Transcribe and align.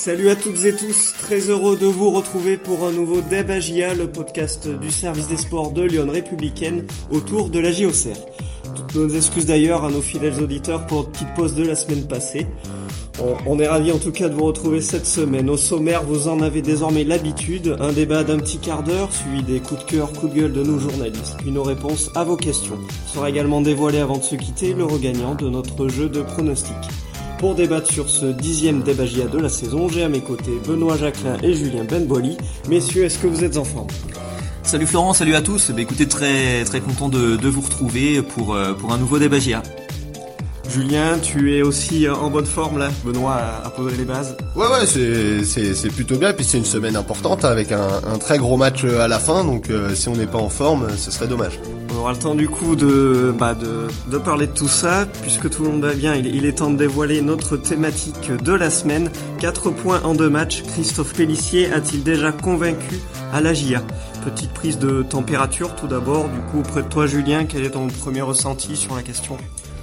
Salut 0.00 0.30
à 0.30 0.34
toutes 0.34 0.64
et 0.64 0.74
tous, 0.74 1.12
très 1.20 1.50
heureux 1.50 1.76
de 1.76 1.84
vous 1.84 2.08
retrouver 2.10 2.56
pour 2.56 2.86
un 2.86 2.90
nouveau 2.90 3.20
Debagia, 3.20 3.92
le 3.92 4.10
podcast 4.10 4.66
du 4.66 4.90
service 4.90 5.28
des 5.28 5.36
sports 5.36 5.72
de 5.72 5.82
Lyon 5.82 6.08
Républicaine 6.10 6.86
autour 7.10 7.50
de 7.50 7.58
la 7.58 7.70
JOCR. 7.70 8.16
Toutes 8.74 8.94
nos 8.94 9.08
excuses 9.10 9.44
d'ailleurs 9.44 9.84
à 9.84 9.90
nos 9.90 10.00
fidèles 10.00 10.42
auditeurs 10.42 10.86
pour 10.86 11.00
notre 11.00 11.10
petite 11.10 11.34
pause 11.34 11.54
de 11.54 11.64
la 11.64 11.74
semaine 11.74 12.08
passée. 12.08 12.46
On, 13.46 13.58
est 13.58 13.68
ravis 13.68 13.92
en 13.92 13.98
tout 13.98 14.10
cas 14.10 14.30
de 14.30 14.34
vous 14.34 14.46
retrouver 14.46 14.80
cette 14.80 15.04
semaine. 15.04 15.50
Au 15.50 15.58
sommaire, 15.58 16.02
vous 16.02 16.28
en 16.28 16.40
avez 16.40 16.62
désormais 16.62 17.04
l'habitude, 17.04 17.76
un 17.78 17.92
débat 17.92 18.24
d'un 18.24 18.38
petit 18.38 18.56
quart 18.56 18.82
d'heure, 18.82 19.12
suivi 19.12 19.42
des 19.42 19.60
coups 19.60 19.84
de 19.84 19.90
cœur, 19.90 20.14
coups 20.14 20.32
de 20.32 20.40
gueule 20.40 20.52
de 20.54 20.62
nos 20.62 20.78
journalistes, 20.78 21.36
puis 21.40 21.50
nos 21.50 21.62
réponses 21.62 22.10
à 22.14 22.24
vos 22.24 22.38
questions. 22.38 22.78
sera 23.06 23.28
également 23.28 23.60
dévoilé 23.60 23.98
avant 23.98 24.16
de 24.16 24.22
se 24.22 24.36
quitter 24.36 24.72
le 24.72 24.84
regagnant 24.84 25.34
de 25.34 25.50
notre 25.50 25.88
jeu 25.88 26.08
de 26.08 26.22
pronostics. 26.22 26.88
Pour 27.40 27.54
débattre 27.54 27.90
sur 27.90 28.10
ce 28.10 28.26
dixième 28.26 28.82
débagia 28.82 29.26
de 29.26 29.38
la 29.38 29.48
saison, 29.48 29.88
j'ai 29.88 30.02
à 30.02 30.10
mes 30.10 30.20
côtés 30.20 30.60
Benoît 30.66 30.98
Jacquelin 30.98 31.38
et 31.42 31.54
Julien 31.54 31.84
Benboili. 31.84 32.36
Messieurs, 32.68 33.04
est-ce 33.04 33.18
que 33.18 33.26
vous 33.26 33.42
êtes 33.42 33.56
en 33.56 33.64
forme? 33.64 33.88
Salut 34.62 34.86
Florent, 34.86 35.14
salut 35.14 35.34
à 35.34 35.40
tous. 35.40 35.70
Bah, 35.70 35.80
écoutez, 35.80 36.06
très 36.06 36.64
très 36.64 36.80
content 36.80 37.08
de, 37.08 37.48
vous 37.48 37.62
retrouver 37.62 38.20
pour, 38.20 38.54
euh, 38.54 38.74
pour 38.74 38.92
un 38.92 38.98
nouveau 38.98 39.18
débagia. 39.18 39.62
Julien, 40.70 41.18
tu 41.18 41.56
es 41.56 41.62
aussi 41.62 42.06
euh, 42.06 42.14
en 42.14 42.30
bonne 42.30 42.46
forme 42.46 42.78
là? 42.78 42.90
Benoît 43.04 43.40
a, 43.64 43.70
posé 43.70 43.96
les 43.96 44.04
bases. 44.04 44.36
Ouais 44.54 44.66
ouais, 44.66 44.86
c'est 44.86 45.88
plutôt 45.88 46.16
bien. 46.16 46.32
Puis 46.32 46.44
c'est 46.44 46.58
une 46.58 46.64
semaine 46.64 46.94
importante 46.94 47.44
avec 47.44 47.72
un, 47.72 48.18
très 48.18 48.38
gros 48.38 48.56
match 48.56 48.84
euh, 48.84 49.00
à 49.00 49.08
la 49.08 49.18
fin. 49.18 49.44
Donc 49.44 49.70
euh, 49.70 49.94
si 49.94 50.08
on 50.08 50.14
n'est 50.14 50.26
pas 50.26 50.38
en 50.38 50.48
forme, 50.48 50.88
ce 50.96 51.10
serait 51.10 51.26
dommage. 51.26 51.58
On 52.00 52.04
aura 52.04 52.12
le 52.12 52.18
temps 52.18 52.34
du 52.34 52.48
coup 52.48 52.76
de, 52.76 53.30
bah, 53.38 53.54
de, 53.54 54.16
parler 54.16 54.46
de 54.46 54.52
tout 54.52 54.68
ça, 54.68 55.06
puisque 55.20 55.50
tout 55.50 55.64
le 55.64 55.68
monde 55.68 55.82
va 55.82 55.92
bien. 55.92 56.14
Il, 56.14 56.46
est 56.46 56.52
temps 56.52 56.70
de 56.70 56.78
dévoiler 56.78 57.20
notre 57.20 57.58
thématique 57.58 58.32
de 58.42 58.54
la 58.54 58.70
semaine. 58.70 59.10
4 59.38 59.68
points 59.68 60.00
en 60.02 60.14
deux 60.14 60.30
matchs. 60.30 60.62
Christophe 60.62 61.12
Pellissier 61.12 61.70
a-t-il 61.70 62.02
déjà 62.02 62.32
convaincu 62.32 62.98
à 63.34 63.42
la 63.42 63.52
GIA 63.52 63.82
Petite 64.24 64.54
prise 64.54 64.78
de 64.78 65.02
température 65.02 65.76
tout 65.76 65.88
d'abord. 65.88 66.30
Du 66.30 66.38
coup, 66.50 66.60
auprès 66.60 66.82
de 66.82 66.88
toi 66.88 67.06
Julien, 67.06 67.44
quel 67.44 67.66
est 67.66 67.72
ton 67.72 67.88
premier 67.88 68.22
ressenti 68.22 68.76
sur 68.76 68.96
la 68.96 69.02
question? 69.02 69.36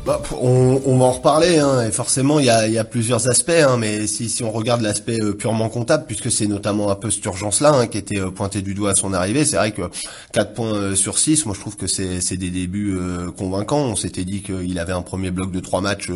Bah, 0.08 0.22
on, 0.40 0.82
on, 0.86 0.98
va 0.98 1.04
en 1.04 1.12
reparler, 1.12 1.60
hein, 1.60 1.86
et 1.86 1.92
forcément 1.92 2.40
il 2.40 2.46
y 2.46 2.50
a, 2.50 2.66
y 2.70 2.78
a, 2.78 2.86
plusieurs 2.86 3.28
aspects, 3.28 3.50
hein, 3.50 3.76
mais 3.78 4.08
si, 4.08 4.30
si 4.30 4.42
on 4.42 4.52
regarde 4.52 4.80
l'aspect 4.80 5.20
euh, 5.20 5.34
purement 5.34 5.68
comptable, 5.68 6.06
puisque 6.08 6.32
c'est 6.32 6.48
notamment 6.48 6.90
un 6.90 6.96
peu 6.96 7.12
cette 7.12 7.26
urgence-là 7.26 7.74
hein, 7.74 7.88
qui 7.88 7.98
était 7.98 8.22
euh, 8.22 8.32
pointée 8.32 8.62
du 8.62 8.74
doigt 8.74 8.92
à 8.92 8.96
son 8.96 9.12
arrivée, 9.12 9.44
c'est 9.44 9.58
vrai 9.58 9.74
que 9.74 9.82
4 10.32 10.54
points 10.54 10.74
euh, 10.74 10.96
sur 10.96 11.18
6, 11.18 11.46
moi 11.46 11.54
je 11.54 11.60
trouve 11.60 11.76
que 11.76 11.88
c'est 11.88 12.38
des 12.38 12.50
débuts 12.50 12.98
convaincants. 13.36 13.82
On 13.82 13.98
s'était 13.98 14.24
dit 14.24 14.44
qu'il 14.44 14.80
avait 14.80 14.94
un 14.94 15.02
premier 15.02 15.30
bloc 15.30 15.52
de 15.52 15.60
trois 15.60 15.82
matchs 15.82 16.10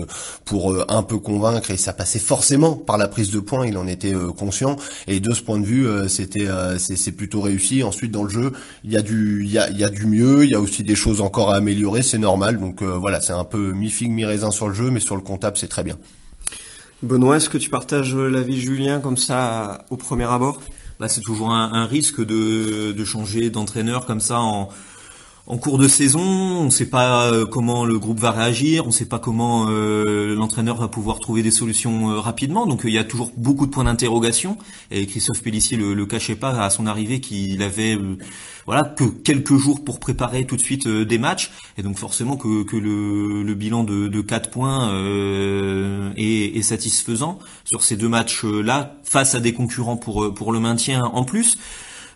pour 0.46 0.74
un 0.90 1.04
peu 1.04 1.18
convaincre, 1.18 1.70
et 1.72 1.78
ça 1.78 1.92
passait 1.92 2.20
forcément 2.20 2.76
par 2.76 2.98
la 2.98 3.10
prise 3.10 3.30
de 3.30 3.42
points, 3.42 3.68
il 3.68 3.78
en 3.78 3.88
était 3.88 4.14
conscient, 4.38 4.78
et 5.08 5.20
de 5.20 5.34
ce 5.34 5.42
point 5.42 5.60
de 5.60 5.66
vue, 5.66 5.86
c'était 6.08 6.48
c'est 6.78 7.12
plutôt 7.12 7.42
réussi. 7.42 7.84
Ensuite 7.84 8.12
dans 8.12 8.24
le 8.24 8.30
jeu, 8.30 8.54
il 8.86 8.92
y 8.94 8.98
a 8.98 9.02
du 9.02 9.44
il 9.44 9.52
y 9.52 9.58
a, 9.58 9.70
y 9.70 9.84
a 9.84 9.90
du 9.90 10.06
mieux, 10.06 10.46
il 10.46 10.52
y 10.52 10.56
a 10.56 10.62
aussi 10.62 10.84
des 10.84 10.96
choses 10.96 11.20
encore 11.20 11.52
à 11.52 11.58
améliorer, 11.58 12.04
c'est 12.04 12.18
normal. 12.18 12.58
Donc 12.58 12.82
voilà, 12.84 13.20
c'est 13.20 13.34
un 13.34 13.44
peu 13.44 13.74
mi-figue, 13.82 14.12
mi-raisin 14.12 14.52
sur 14.52 14.68
le 14.68 14.74
jeu, 14.74 14.90
mais 14.92 15.00
sur 15.00 15.16
le 15.16 15.22
comptable, 15.22 15.58
c'est 15.58 15.68
très 15.68 15.84
bien. 15.84 15.98
Benoît, 17.04 17.38
est-ce 17.38 17.50
que 17.50 17.58
tu 17.58 17.70
partages 17.70 18.16
l'avis 18.16 18.56
de 18.56 18.62
Julien 18.62 19.00
comme 19.00 19.18
ça 19.18 19.86
au 19.90 19.98
premier 19.98 20.26
abord? 20.26 20.62
Bah, 21.00 21.08
C'est 21.08 21.22
toujours 21.22 21.52
un, 21.52 21.86
risque 21.86 22.24
de, 22.24 22.92
de 22.92 23.06
changer 23.06 23.50
d'entraîneur 23.50 24.06
comme 24.06 24.20
ça 24.20 24.40
en, 24.40 24.70
en 25.48 25.58
cours 25.58 25.80
de 25.80 25.88
saison, 25.88 26.22
on 26.22 26.66
ne 26.66 26.70
sait 26.70 26.86
pas 26.86 27.26
euh, 27.32 27.46
comment 27.46 27.84
le 27.84 27.98
groupe 27.98 28.20
va 28.20 28.32
réagir, 28.32 28.84
on 28.84 28.88
ne 28.88 28.94
sait 28.94 29.08
pas 29.08 29.18
comment 29.18 29.66
euh, 29.70 30.36
l'entraîneur 30.36 30.78
va 30.78 30.88
pouvoir 30.88 31.20
trouver 31.20 31.42
des 31.42 31.50
solutions 31.50 32.12
euh, 32.12 32.20
rapidement. 32.20 32.68
Donc 32.68 32.82
il 32.84 32.92
y 32.92 33.00
a 33.00 33.04
toujours 33.04 33.32
beaucoup 33.38 33.66
de 33.66 33.72
points 33.72 33.86
d'interrogation. 33.86 34.58
Et 34.92 35.08
Christophe 35.08 35.42
Pellissier 35.42 35.78
le, 35.78 35.96
le 35.96 36.06
cachait 36.06 36.36
pas 36.36 36.64
à 36.64 36.70
son 36.70 36.86
arrivée 36.86 37.20
qu'il 37.20 37.64
avait 37.64 37.98
voilà 38.68 38.84
que 38.84 39.04
quelques 39.04 39.56
jours 39.56 39.84
pour 39.84 40.00
préparer 40.00 40.46
tout 40.46 40.58
de 40.58 40.62
suite 40.62 40.88
des 40.88 41.18
matchs. 41.18 41.52
Et 41.78 41.82
donc 41.82 41.98
forcément 41.98 42.38
que, 42.38 42.64
que 42.64 42.78
le, 42.78 43.42
le, 43.42 43.54
bilan 43.56 43.84
de, 43.84 44.08
de 44.08 44.22
4 44.22 44.52
points 44.52 44.94
est, 46.16 46.58
est, 46.58 46.62
satisfaisant 46.62 47.40
sur 47.66 47.82
ces 47.82 47.98
deux 47.98 48.10
matchs 48.10 48.44
là 48.44 48.96
face 49.04 49.34
à 49.34 49.40
des 49.40 49.54
concurrents 49.54 49.98
pour 49.98 50.34
pour 50.34 50.52
le 50.52 50.60
maintien 50.60 51.02
en 51.02 51.24
plus. 51.24 51.58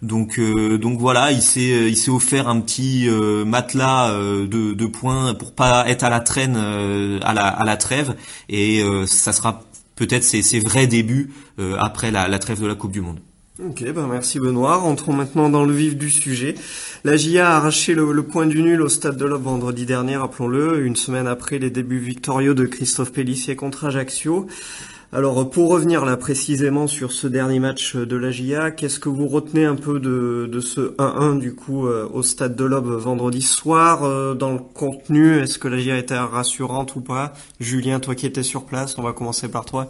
Donc 0.06 0.38
euh, 0.38 0.78
donc 0.78 1.00
voilà, 1.00 1.32
il 1.32 1.42
s'est 1.42 1.72
euh, 1.72 2.12
offert 2.12 2.48
un 2.48 2.62
petit 2.62 3.10
euh, 3.10 3.44
matelas 3.44 4.14
de, 4.14 4.74
de 4.74 4.86
points 4.86 5.34
pour 5.34 5.52
pas 5.52 5.90
être 5.90 6.04
à 6.04 6.10
la 6.10 6.20
traîne 6.20 6.56
à 6.56 7.64
la 7.66 7.78
trêve 7.78 8.16
et 8.48 8.84
ça 9.08 9.34
sera 9.34 9.64
peut-être 9.96 10.24
ses, 10.24 10.60
vrais 10.60 10.88
débuts 10.88 11.32
après 11.80 12.12
la, 12.12 12.40
trêve 12.40 12.62
de 12.62 12.68
la 12.68 12.76
Coupe 12.76 12.92
du 12.92 13.02
Monde. 13.02 13.20
Ok, 13.64 13.84
ben 13.94 14.08
merci 14.08 14.40
Benoît. 14.40 14.76
Rentrons 14.76 15.14
maintenant 15.14 15.50
dans 15.50 15.64
le 15.64 15.74
vif 15.74 15.96
du 15.96 16.10
sujet. 16.10 16.56
La 17.06 17.16
GIA 17.16 17.50
a 17.50 17.56
arraché 17.56 17.94
le, 17.94 18.12
le 18.12 18.24
point 18.24 18.46
du 18.46 18.62
nul 18.62 18.82
au 18.82 18.90
stade 18.90 19.16
de 19.16 19.26
l'Aube 19.26 19.44
vendredi 19.44 19.86
dernier, 19.86 20.18
rappelons-le, 20.18 20.86
une 20.86 20.98
semaine 20.98 21.26
après 21.26 21.58
les 21.58 21.70
débuts 21.70 22.00
victorieux 22.00 22.54
de 22.54 22.66
Christophe 22.66 23.14
Pellissier 23.14 23.56
contre 23.56 23.86
Ajaccio. 23.86 24.48
Alors 25.14 25.50
pour 25.50 25.70
revenir 25.70 26.04
là 26.04 26.18
précisément 26.18 26.88
sur 26.88 27.12
ce 27.12 27.28
dernier 27.28 27.60
match 27.60 27.96
de 27.96 28.16
la 28.16 28.32
GIA, 28.32 28.72
qu'est-ce 28.72 29.00
que 29.00 29.08
vous 29.08 29.28
retenez 29.28 29.64
un 29.64 29.76
peu 29.76 30.00
de, 30.00 30.60
ce 30.60 30.96
1-1 30.98 31.40
du 31.40 31.54
coup 31.54 31.88
euh, 31.88 32.10
au 32.12 32.24
stade 32.24 32.56
de 32.56 32.66
l'Aube 32.66 32.90
vendredi 32.90 33.42
soir 33.42 34.04
euh, 34.04 34.34
dans 34.34 34.54
le 34.54 34.60
contenu? 34.60 35.38
Est-ce 35.38 35.60
que 35.60 35.68
la 35.68 35.78
GIA 35.78 35.98
était 35.98 36.18
rassurante 36.18 36.96
ou 36.96 37.02
pas? 37.02 37.34
Julien, 37.60 38.00
toi 38.00 38.16
qui 38.16 38.26
étais 38.26 38.44
sur 38.44 38.66
place, 38.66 38.98
on 38.98 39.04
va 39.04 39.14
commencer 39.14 39.50
par 39.50 39.66
toi. 39.66 39.90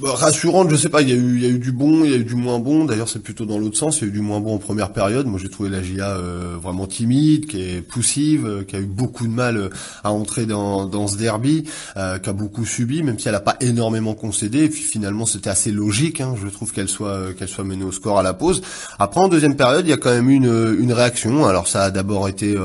Bah, 0.00 0.14
rassurante, 0.14 0.70
je 0.70 0.76
sais 0.76 0.88
pas, 0.88 1.02
il 1.02 1.10
y 1.10 1.12
a 1.12 1.14
eu 1.14 1.36
il 1.36 1.42
y 1.42 1.46
a 1.46 1.48
eu 1.50 1.58
du 1.58 1.72
bon, 1.72 2.04
il 2.04 2.10
y 2.10 2.14
a 2.14 2.16
eu 2.16 2.24
du 2.24 2.34
moins 2.34 2.58
bon. 2.58 2.86
D'ailleurs, 2.86 3.08
c'est 3.08 3.22
plutôt 3.22 3.44
dans 3.44 3.58
l'autre 3.58 3.76
sens, 3.76 3.98
il 3.98 4.04
y 4.04 4.04
a 4.06 4.08
eu 4.08 4.12
du 4.12 4.22
moins 4.22 4.40
bon 4.40 4.54
en 4.54 4.58
première 4.58 4.94
période. 4.94 5.26
Moi, 5.26 5.38
j'ai 5.42 5.50
trouvé 5.50 5.68
la 5.68 5.82
GIA 5.82 6.08
euh, 6.08 6.56
vraiment 6.62 6.86
timide, 6.86 7.46
qui 7.46 7.60
est 7.60 7.82
poussive, 7.82 8.46
euh, 8.46 8.62
qui 8.62 8.76
a 8.76 8.78
eu 8.78 8.86
beaucoup 8.86 9.26
de 9.26 9.32
mal 9.32 9.58
euh, 9.58 9.68
à 10.02 10.10
entrer 10.12 10.46
dans 10.46 10.86
dans 10.86 11.06
ce 11.06 11.18
derby, 11.18 11.64
qui 11.94 12.00
a 12.30 12.32
beaucoup 12.32 12.64
subi, 12.64 13.02
même 13.02 13.18
si 13.18 13.28
elle 13.28 13.34
a 13.34 13.40
pas 13.40 13.56
énormément 13.60 14.14
concédé. 14.14 14.64
Et 14.64 14.68
puis 14.70 14.80
finalement, 14.80 15.26
c'était 15.26 15.50
assez 15.50 15.70
logique, 15.70 16.22
hein, 16.22 16.34
je 16.42 16.48
trouve 16.48 16.72
qu'elle 16.72 16.88
soit 16.88 17.34
qu'elle 17.38 17.48
soit 17.48 17.64
menée 17.64 17.84
au 17.84 17.92
score 17.92 18.18
à 18.18 18.22
la 18.22 18.32
pause. 18.32 18.62
Après, 18.98 19.20
en 19.20 19.28
deuxième 19.28 19.56
période, 19.56 19.86
il 19.86 19.90
y 19.90 19.94
a 19.94 19.98
quand 19.98 20.12
même 20.12 20.30
une 20.30 20.78
une 20.80 20.94
réaction. 20.94 21.44
Alors 21.44 21.68
ça 21.68 21.84
a 21.84 21.90
d'abord 21.90 22.26
été 22.26 22.56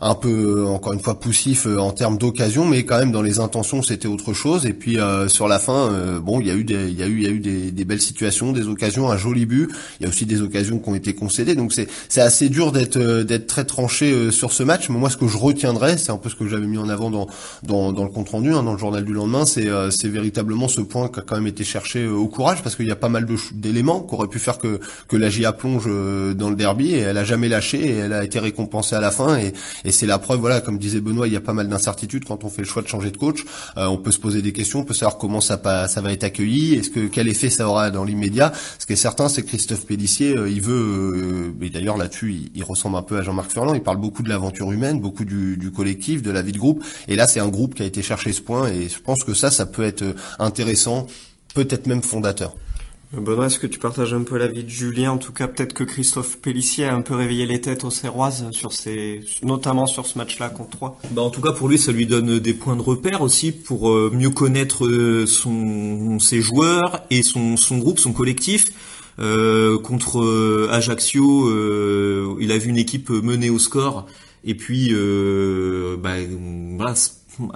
un 0.00 0.14
peu 0.14 0.64
encore 0.64 0.92
une 0.92 1.00
fois 1.00 1.18
poussif 1.18 1.66
en 1.66 1.90
termes 1.90 2.18
d'occasion, 2.18 2.64
mais 2.64 2.84
quand 2.84 2.98
même 2.98 3.10
dans 3.10 3.22
les 3.22 3.40
intentions, 3.40 3.82
c'était 3.82 4.08
autre 4.08 4.32
chose. 4.32 4.64
Et 4.64 4.74
puis 4.74 4.98
sur 5.26 5.48
la 5.48 5.58
fin, 5.58 6.20
bon, 6.22 6.40
il 6.40 6.46
y 6.46 6.50
a 6.50 6.54
eu 6.54 6.62
des 6.62 6.83
il 6.88 6.98
y 6.98 7.02
a 7.02 7.06
eu, 7.06 7.18
il 7.18 7.22
y 7.22 7.26
a 7.26 7.30
eu 7.30 7.40
des, 7.40 7.84
belles 7.84 8.00
situations, 8.00 8.52
des 8.52 8.66
occasions, 8.66 9.10
un 9.10 9.16
joli 9.16 9.46
but. 9.46 9.68
Il 10.00 10.04
y 10.04 10.06
a 10.06 10.08
aussi 10.08 10.26
des 10.26 10.42
occasions 10.42 10.78
qui 10.78 10.88
ont 10.88 10.94
été 10.94 11.14
concédées. 11.14 11.54
Donc 11.54 11.72
c'est 11.72 11.88
c'est 12.08 12.20
assez 12.20 12.48
dur 12.48 12.72
d'être 12.72 12.96
euh, 12.96 13.24
d'être 13.24 13.46
très 13.46 13.64
tranché 13.64 14.12
euh, 14.12 14.30
sur 14.30 14.52
ce 14.52 14.62
match. 14.62 14.88
Mais 14.88 14.98
moi, 14.98 15.10
ce 15.10 15.16
que 15.16 15.26
je 15.26 15.36
retiendrai, 15.36 15.98
c'est 15.98 16.10
un 16.10 16.16
peu 16.16 16.28
ce 16.28 16.34
que 16.34 16.46
j'avais 16.46 16.66
mis 16.66 16.78
en 16.78 16.88
avant 16.88 17.10
dans 17.10 17.26
dans, 17.62 17.92
dans 17.92 18.04
le 18.04 18.10
compte 18.10 18.28
rendu, 18.28 18.52
hein, 18.52 18.62
dans 18.62 18.72
le 18.72 18.78
journal 18.78 19.04
du 19.04 19.12
lendemain, 19.12 19.46
c'est 19.46 19.68
euh, 19.68 19.90
c'est 19.90 20.08
véritablement 20.08 20.68
ce 20.68 20.80
point 20.80 21.08
qui 21.08 21.20
a 21.20 21.22
quand 21.22 21.36
même 21.36 21.46
été 21.46 21.64
cherché 21.64 22.06
au 22.06 22.28
courage, 22.28 22.62
parce 22.62 22.76
qu'il 22.76 22.86
y 22.86 22.90
a 22.90 22.96
pas 22.96 23.08
mal 23.08 23.26
d'éléments 23.52 24.00
qui 24.00 24.14
auraient 24.14 24.28
pu 24.28 24.38
faire 24.38 24.58
que 24.58 24.80
que 25.08 25.16
la 25.16 25.30
GIA 25.30 25.52
plonge 25.52 25.84
dans 25.84 26.50
le 26.50 26.56
derby 26.56 26.94
et 26.94 26.98
elle 26.98 27.18
a 27.18 27.24
jamais 27.24 27.48
lâché 27.48 27.78
et 27.78 27.96
elle 27.96 28.12
a 28.12 28.24
été 28.24 28.38
récompensée 28.38 28.94
à 28.94 29.00
la 29.00 29.10
fin 29.10 29.38
et 29.38 29.52
et 29.84 29.92
c'est 29.92 30.06
la 30.06 30.18
preuve. 30.18 30.40
Voilà, 30.40 30.60
comme 30.60 30.78
disait 30.78 31.00
Benoît, 31.00 31.26
il 31.26 31.32
y 31.32 31.36
a 31.36 31.40
pas 31.40 31.52
mal 31.52 31.68
d'incertitudes 31.68 32.24
quand 32.24 32.44
on 32.44 32.50
fait 32.50 32.62
le 32.62 32.68
choix 32.68 32.82
de 32.82 32.88
changer 32.88 33.10
de 33.10 33.16
coach. 33.16 33.44
on 33.76 33.96
peut 33.96 34.10
se 34.10 34.18
poser 34.18 34.42
des 34.42 34.52
questions, 34.52 34.80
on 34.80 34.84
peut 34.84 34.94
savoir 34.94 35.18
comment 35.18 35.40
ça 35.40 35.60
ça 35.88 36.00
va 36.00 36.12
être 36.12 36.24
accueilli 36.24 36.73
est-ce 36.76 36.90
que 36.90 37.06
quel 37.06 37.28
effet 37.28 37.50
ça 37.50 37.68
aura 37.68 37.90
dans 37.90 38.04
l'immédiat? 38.04 38.52
Ce 38.78 38.86
qui 38.86 38.92
est 38.92 38.96
certain, 38.96 39.28
c'est 39.28 39.42
que 39.42 39.48
Christophe 39.48 39.86
Pellissier, 39.86 40.36
euh, 40.36 40.48
il 40.48 40.60
veut, 40.60 41.54
euh, 41.60 41.64
et 41.64 41.70
d'ailleurs 41.70 41.96
là-dessus, 41.96 42.50
il, 42.54 42.64
ressemble 42.64 42.96
un 42.96 43.02
peu 43.02 43.18
à 43.18 43.22
Jean-Marc 43.22 43.50
Furlan. 43.50 43.74
Il 43.74 43.82
parle 43.82 43.98
beaucoup 43.98 44.22
de 44.22 44.28
l'aventure 44.28 44.72
humaine, 44.72 45.00
beaucoup 45.00 45.24
du, 45.24 45.70
collectif, 45.74 46.22
de 46.22 46.30
la 46.30 46.42
vie 46.42 46.52
de 46.52 46.58
groupe. 46.58 46.84
Et 47.08 47.16
là, 47.16 47.26
c'est 47.26 47.40
un 47.40 47.48
groupe 47.48 47.74
qui 47.74 47.82
a 47.82 47.86
été 47.86 48.02
chercher 48.02 48.32
ce 48.32 48.40
point, 48.40 48.68
et 48.68 48.88
je 48.88 49.00
pense 49.00 49.24
que 49.24 49.34
ça, 49.34 49.50
ça 49.50 49.66
peut 49.66 49.84
être 49.84 50.02
euh, 50.02 50.14
intéressant, 50.38 51.06
peut-être 51.54 51.86
même 51.86 52.02
fondateur. 52.02 52.54
Benoît, 53.20 53.46
est-ce 53.46 53.58
que 53.58 53.66
tu 53.66 53.78
partages 53.78 54.12
un 54.12 54.22
peu 54.22 54.38
l'avis 54.38 54.64
de 54.64 54.68
Julien? 54.68 55.12
En 55.12 55.18
tout 55.18 55.32
cas, 55.32 55.46
peut-être 55.46 55.72
que 55.72 55.84
Christophe 55.84 56.38
Pellissier 56.38 56.86
a 56.86 56.94
un 56.94 57.00
peu 57.00 57.14
réveillé 57.14 57.46
les 57.46 57.60
têtes 57.60 57.84
aux 57.84 57.90
Serroises, 57.90 58.46
sur 58.50 58.70
notamment 59.42 59.86
sur 59.86 60.06
ce 60.06 60.18
match-là 60.18 60.48
contre 60.48 60.70
3. 60.70 61.00
Bah, 61.10 61.22
en 61.22 61.30
tout 61.30 61.40
cas, 61.40 61.52
pour 61.52 61.68
lui, 61.68 61.78
ça 61.78 61.92
lui 61.92 62.06
donne 62.06 62.38
des 62.38 62.54
points 62.54 62.76
de 62.76 62.82
repère 62.82 63.22
aussi 63.22 63.52
pour 63.52 63.90
euh, 63.90 64.10
mieux 64.12 64.30
connaître 64.30 64.86
euh, 64.86 65.26
ses 66.18 66.40
joueurs 66.40 67.02
et 67.10 67.22
son, 67.22 67.56
groupe, 67.78 67.98
son 67.98 68.12
collectif. 68.12 68.66
Euh, 69.20 69.78
contre 69.78 70.20
euh, 70.20 70.68
Ajaccio, 70.72 71.50
il 72.40 72.50
a 72.50 72.58
vu 72.58 72.70
une 72.70 72.78
équipe 72.78 73.10
menée 73.10 73.50
au 73.50 73.58
score 73.58 74.06
et 74.44 74.54
puis 74.54 74.92
bah, 76.02 76.16
voilà, 76.76 76.94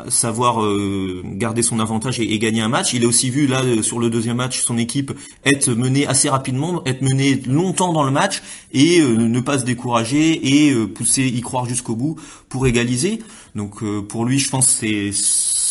savoir 0.08 0.62
euh, 0.62 1.22
garder 1.25 1.62
son 1.62 1.80
avantage 1.80 2.20
et, 2.20 2.38
gagner 2.38 2.60
un 2.60 2.69
match. 2.69 2.92
Il 2.94 3.04
a 3.04 3.08
aussi 3.08 3.30
vu 3.30 3.46
là 3.46 3.62
euh, 3.62 3.82
sur 3.82 3.98
le 3.98 4.10
deuxième 4.10 4.36
match 4.36 4.60
son 4.60 4.78
équipe 4.78 5.12
être 5.44 5.70
menée 5.70 6.06
assez 6.06 6.28
rapidement, 6.28 6.82
être 6.86 7.02
menée 7.02 7.40
longtemps 7.46 7.92
dans 7.92 8.04
le 8.04 8.10
match 8.10 8.42
et 8.72 9.00
euh, 9.00 9.16
ne 9.16 9.40
pas 9.40 9.58
se 9.58 9.64
décourager 9.64 10.69
et 10.69 10.75
pousser 10.86 11.26
y 11.26 11.40
croire 11.40 11.66
jusqu'au 11.69 11.96
bout 11.96 12.16
pour 12.48 12.66
égaliser. 12.66 13.20
Donc 13.54 13.82
pour 14.08 14.25
lui, 14.25 14.38
je 14.38 14.50
pense 14.50 14.69
c'est 14.69 15.10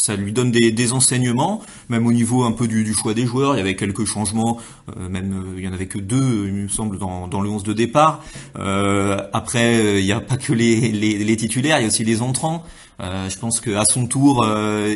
ça 0.07 0.15
lui 0.15 0.31
donne 0.31 0.51
des, 0.51 0.71
des, 0.71 0.93
enseignements, 0.93 1.61
même 1.89 2.07
au 2.07 2.13
niveau 2.13 2.45
un 2.45 2.53
peu 2.53 2.65
du, 2.69 2.85
du, 2.85 2.93
choix 2.93 3.13
des 3.13 3.25
joueurs. 3.25 3.55
Il 3.55 3.57
y 3.57 3.61
avait 3.61 3.75
quelques 3.75 4.05
changements, 4.05 4.57
euh, 4.95 5.09
même 5.09 5.33
euh, 5.33 5.55
il 5.57 5.65
y 5.65 5.67
en 5.67 5.73
avait 5.73 5.87
que 5.87 5.97
deux, 5.99 6.45
il 6.47 6.53
me 6.53 6.67
semble, 6.69 6.97
dans, 6.97 7.27
dans 7.27 7.41
le 7.41 7.49
11 7.49 7.63
de 7.63 7.73
départ. 7.73 8.23
Euh, 8.57 9.17
après, 9.33 9.99
il 9.99 10.05
n'y 10.05 10.13
a 10.13 10.21
pas 10.21 10.37
que 10.37 10.53
les, 10.53 10.93
les, 10.93 11.17
les, 11.17 11.35
titulaires, 11.35 11.79
il 11.79 11.81
y 11.81 11.85
a 11.85 11.87
aussi 11.89 12.05
les 12.05 12.21
entrants. 12.21 12.63
je 13.01 13.37
pense 13.37 13.59
qu'à 13.59 13.83
son 13.83 14.07
tour, 14.07 14.47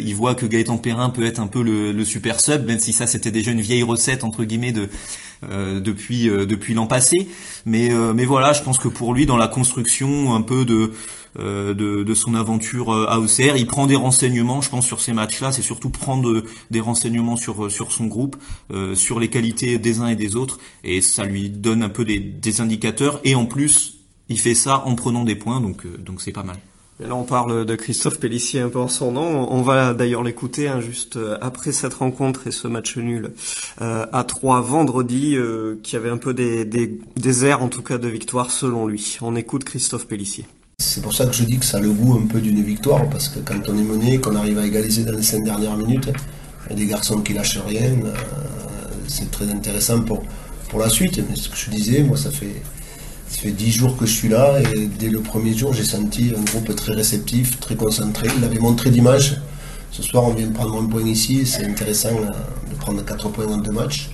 il 0.01 0.15
voit 0.15 0.33
que 0.33 0.45
Gaëtan 0.45 0.77
Perrin 0.77 1.09
peut 1.09 1.25
être 1.25 1.39
un 1.39 1.47
peu 1.47 1.61
le, 1.61 1.91
le 1.91 2.05
super 2.05 2.39
sub, 2.39 2.65
même 2.65 2.79
si 2.79 2.93
ça 2.93 3.05
c'était 3.05 3.31
déjà 3.31 3.51
une 3.51 3.61
vieille 3.61 3.83
recette 3.83 4.23
entre 4.23 4.45
guillemets 4.45 4.71
de 4.71 4.87
depuis 5.43 6.29
depuis 6.29 6.73
l'an 6.73 6.87
passé. 6.87 7.27
Mais 7.65 7.89
mais 8.13 8.25
voilà, 8.25 8.53
je 8.53 8.61
pense 8.61 8.77
que 8.77 8.87
pour 8.87 9.13
lui, 9.13 9.25
dans 9.25 9.37
la 9.37 9.47
construction 9.47 10.35
un 10.35 10.41
peu 10.41 10.65
de 10.65 10.91
euh, 11.39 11.73
de, 11.73 12.03
de, 12.03 12.13
son 12.13 12.35
aventure 12.35 12.93
euh, 12.93 13.05
à 13.07 13.17
OCR. 13.17 13.55
Il 13.55 13.65
prend 13.65 13.87
des 13.87 13.95
renseignements, 13.95 14.59
je 14.59 14.69
pense, 14.69 14.85
sur 14.85 14.99
ces 14.99 15.13
matchs-là. 15.13 15.53
C'est 15.53 15.61
surtout 15.61 15.89
prendre 15.89 16.43
des 16.71 16.81
renseignements 16.81 17.37
sur 17.37 17.71
sur 17.71 17.93
son 17.93 18.07
groupe, 18.07 18.35
euh, 18.73 18.95
sur 18.95 19.17
les 19.17 19.29
qualités 19.29 19.79
des 19.79 20.01
uns 20.01 20.07
et 20.07 20.17
des 20.17 20.35
autres, 20.35 20.59
et 20.83 20.99
ça 20.99 21.23
lui 21.23 21.49
donne 21.49 21.83
un 21.83 21.89
peu 21.89 22.03
des, 22.03 22.19
des 22.19 22.59
indicateurs. 22.59 23.21
Et 23.23 23.35
en 23.35 23.45
plus, 23.45 24.01
il 24.27 24.39
fait 24.39 24.55
ça 24.55 24.83
en 24.85 24.95
prenant 24.95 25.23
des 25.23 25.35
points, 25.35 25.61
donc 25.61 25.87
donc 26.03 26.21
c'est 26.21 26.33
pas 26.33 26.43
mal. 26.43 26.57
Là, 27.01 27.15
on 27.15 27.23
parle 27.23 27.65
de 27.65 27.75
Christophe 27.75 28.19
Pellissier 28.19 28.59
un 28.59 28.69
peu 28.69 28.79
en 28.79 28.87
son 28.87 29.11
nom. 29.11 29.51
On 29.51 29.63
va 29.63 29.93
d'ailleurs 29.95 30.21
l'écouter 30.21 30.67
hein, 30.67 30.81
juste 30.81 31.17
après 31.41 31.71
cette 31.71 31.95
rencontre 31.95 32.45
et 32.45 32.51
ce 32.51 32.67
match 32.67 32.95
nul 32.97 33.31
euh, 33.81 34.05
à 34.13 34.23
3 34.23 34.61
vendredi, 34.61 35.35
euh, 35.35 35.79
qui 35.81 35.95
avait 35.95 36.09
un 36.09 36.17
peu 36.17 36.35
des, 36.35 36.63
des, 36.63 37.45
airs, 37.45 37.63
en 37.63 37.69
tout 37.69 37.81
cas, 37.81 37.97
de 37.97 38.07
victoire 38.07 38.51
selon 38.51 38.85
lui. 38.85 39.17
On 39.21 39.35
écoute 39.35 39.63
Christophe 39.63 40.05
Pellissier. 40.05 40.45
C'est 40.77 41.01
pour 41.01 41.13
ça 41.13 41.25
que 41.25 41.33
je 41.33 41.43
dis 41.43 41.57
que 41.57 41.65
ça 41.65 41.77
a 41.77 41.79
le 41.81 41.91
goût 41.91 42.19
un 42.23 42.27
peu 42.27 42.39
d'une 42.39 42.61
victoire, 42.61 43.09
parce 43.09 43.29
que 43.29 43.39
quand 43.39 43.67
on 43.67 43.77
est 43.77 43.83
mené, 43.83 44.19
qu'on 44.19 44.35
arrive 44.35 44.59
à 44.59 44.65
égaliser 44.65 45.03
dans 45.03 45.13
les 45.13 45.23
cinq 45.23 45.43
dernières 45.43 45.77
minutes, 45.77 46.11
il 46.65 46.69
y 46.69 46.73
a 46.73 46.75
des 46.75 46.85
garçons 46.85 47.21
qui 47.21 47.33
lâchent 47.33 47.57
rien. 47.57 47.93
Euh, 48.05 48.13
c'est 49.07 49.31
très 49.31 49.49
intéressant 49.49 50.01
pour, 50.01 50.23
pour 50.69 50.79
la 50.79 50.89
suite. 50.89 51.19
Mais 51.27 51.35
ce 51.35 51.49
que 51.49 51.57
je 51.57 51.71
disais, 51.71 52.03
moi, 52.03 52.17
ça 52.17 52.29
fait, 52.29 52.61
ça 53.31 53.37
fait 53.37 53.51
10 53.51 53.71
jours 53.71 53.97
que 53.97 54.05
je 54.05 54.11
suis 54.11 54.27
là, 54.27 54.59
et 54.59 54.87
dès 54.87 55.09
le 55.09 55.21
premier 55.21 55.53
jour, 55.57 55.73
j'ai 55.73 55.85
senti 55.85 56.33
un 56.37 56.43
groupe 56.43 56.75
très 56.75 56.93
réceptif, 56.93 57.59
très 57.61 57.75
concentré. 57.75 58.27
Il 58.37 58.43
avait 58.43 58.59
montré 58.59 58.89
d'image. 58.89 59.41
Ce 59.91 60.03
soir, 60.03 60.25
on 60.25 60.33
vient 60.33 60.47
de 60.47 60.53
prendre 60.53 60.75
un 60.81 60.85
point 60.85 61.03
ici, 61.03 61.45
c'est 61.45 61.65
intéressant 61.65 62.11
de 62.11 62.75
prendre 62.75 63.03
4 63.03 63.29
points 63.29 63.47
dans 63.47 63.57
deux 63.57 63.71
matchs. 63.71 64.09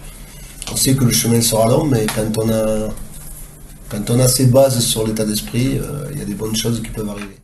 On 0.72 0.76
sait 0.76 0.96
que 0.96 1.04
le 1.04 1.12
chemin 1.12 1.42
sera 1.42 1.68
long, 1.68 1.86
mais 1.86 2.06
quand 2.06 2.44
on 2.44 2.50
a 2.50 2.90
quand 3.90 4.10
on 4.10 4.20
a 4.20 4.28
ces 4.28 4.48
bases 4.48 4.80
sur 4.82 5.08
l'état 5.08 5.26
d'esprit, 5.26 5.80
euh, 5.80 6.10
il 6.12 6.20
y 6.20 6.22
a 6.22 6.26
des 6.26 6.34
bonnes 6.34 6.56
choses 6.56 6.82
qui 6.84 6.90
peuvent 6.90 7.10
arriver. 7.10 7.38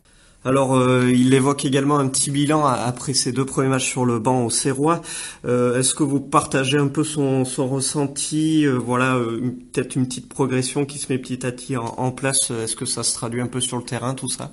Alors, 0.44 0.76
euh, 0.76 1.10
il 1.10 1.32
évoque 1.32 1.64
également 1.64 1.98
un 1.98 2.08
petit 2.08 2.30
bilan 2.30 2.66
après 2.66 3.14
ces 3.14 3.32
deux 3.32 3.46
premiers 3.46 3.68
matchs 3.68 3.88
sur 3.88 4.04
le 4.04 4.18
banc 4.18 4.44
au 4.44 4.50
Serrois. 4.50 5.00
Euh, 5.46 5.78
est-ce 5.78 5.94
que 5.94 6.02
vous 6.02 6.20
partagez 6.20 6.76
un 6.76 6.88
peu 6.88 7.02
son, 7.02 7.44
ressenti? 7.44 8.66
Voilà, 8.66 9.18
peut-être 9.72 9.96
une 9.96 10.06
petite 10.06 10.28
progression 10.28 10.84
qui 10.84 10.98
se 10.98 11.12
met 11.12 11.18
petit 11.18 11.46
à 11.46 11.52
petit 11.52 11.76
en 11.76 12.10
place. 12.10 12.50
Est-ce 12.50 12.76
que 12.76 12.84
ça 12.86 13.02
se 13.02 13.14
traduit 13.14 13.40
un 13.40 13.46
peu 13.46 13.60
sur 13.60 13.78
le 13.78 13.84
terrain, 13.84 14.14
tout 14.14 14.28
ça? 14.28 14.52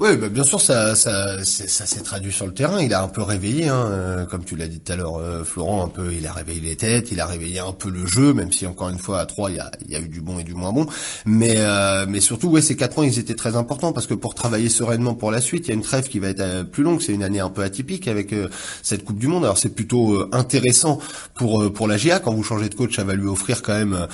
Oui, 0.00 0.16
bah 0.16 0.28
bien 0.28 0.44
sûr, 0.44 0.60
ça, 0.60 0.94
ça, 0.94 1.44
ça 1.44 1.86
s'est 1.86 2.02
traduit 2.02 2.30
sur 2.30 2.46
le 2.46 2.54
terrain. 2.54 2.80
Il 2.80 2.94
a 2.94 3.02
un 3.02 3.08
peu 3.08 3.20
réveillé, 3.20 3.66
hein, 3.66 3.84
euh, 3.88 4.26
comme 4.26 4.44
tu 4.44 4.54
l'as 4.54 4.68
dit 4.68 4.78
tout 4.78 4.92
à 4.92 4.96
l'heure, 4.96 5.16
euh, 5.16 5.42
Florent. 5.42 5.84
Un 5.84 5.88
peu, 5.88 6.12
il 6.12 6.24
a 6.24 6.32
réveillé 6.32 6.60
les 6.60 6.76
têtes, 6.76 7.10
il 7.10 7.20
a 7.20 7.26
réveillé 7.26 7.58
un 7.58 7.72
peu 7.72 7.90
le 7.90 8.06
jeu, 8.06 8.32
même 8.32 8.52
si 8.52 8.64
encore 8.64 8.90
une 8.90 8.98
fois 8.98 9.18
à 9.18 9.26
trois, 9.26 9.50
il 9.50 9.56
y 9.56 9.58
a, 9.58 9.72
il 9.84 9.90
y 9.90 9.96
a 9.96 9.98
eu 9.98 10.08
du 10.08 10.20
bon 10.20 10.38
et 10.38 10.44
du 10.44 10.54
moins 10.54 10.72
bon. 10.72 10.86
Mais, 11.26 11.56
euh, 11.56 12.06
mais 12.08 12.20
surtout, 12.20 12.48
ouais, 12.48 12.62
ces 12.62 12.76
quatre 12.76 13.00
ans, 13.00 13.02
ils 13.02 13.18
étaient 13.18 13.34
très 13.34 13.56
importants 13.56 13.92
parce 13.92 14.06
que 14.06 14.14
pour 14.14 14.36
travailler 14.36 14.68
sereinement 14.68 15.14
pour 15.14 15.32
la 15.32 15.40
suite, 15.40 15.66
il 15.66 15.70
y 15.70 15.72
a 15.72 15.74
une 15.74 15.82
trêve 15.82 16.06
qui 16.06 16.20
va 16.20 16.28
être 16.28 16.62
plus 16.62 16.84
longue. 16.84 17.02
C'est 17.02 17.14
une 17.14 17.24
année 17.24 17.40
un 17.40 17.50
peu 17.50 17.62
atypique 17.62 18.06
avec 18.06 18.32
cette 18.82 19.04
Coupe 19.04 19.18
du 19.18 19.26
Monde. 19.26 19.44
Alors 19.44 19.58
c'est 19.58 19.74
plutôt 19.74 20.28
intéressant 20.32 21.00
pour 21.34 21.72
pour 21.72 21.88
la 21.88 21.96
GIA 21.96 22.20
quand 22.20 22.32
vous 22.32 22.44
changez 22.44 22.68
de 22.68 22.74
coach, 22.76 22.94
ça 22.94 23.04
va 23.04 23.14
lui 23.14 23.26
offrir 23.26 23.62
quand 23.62 23.74
même 23.74 24.06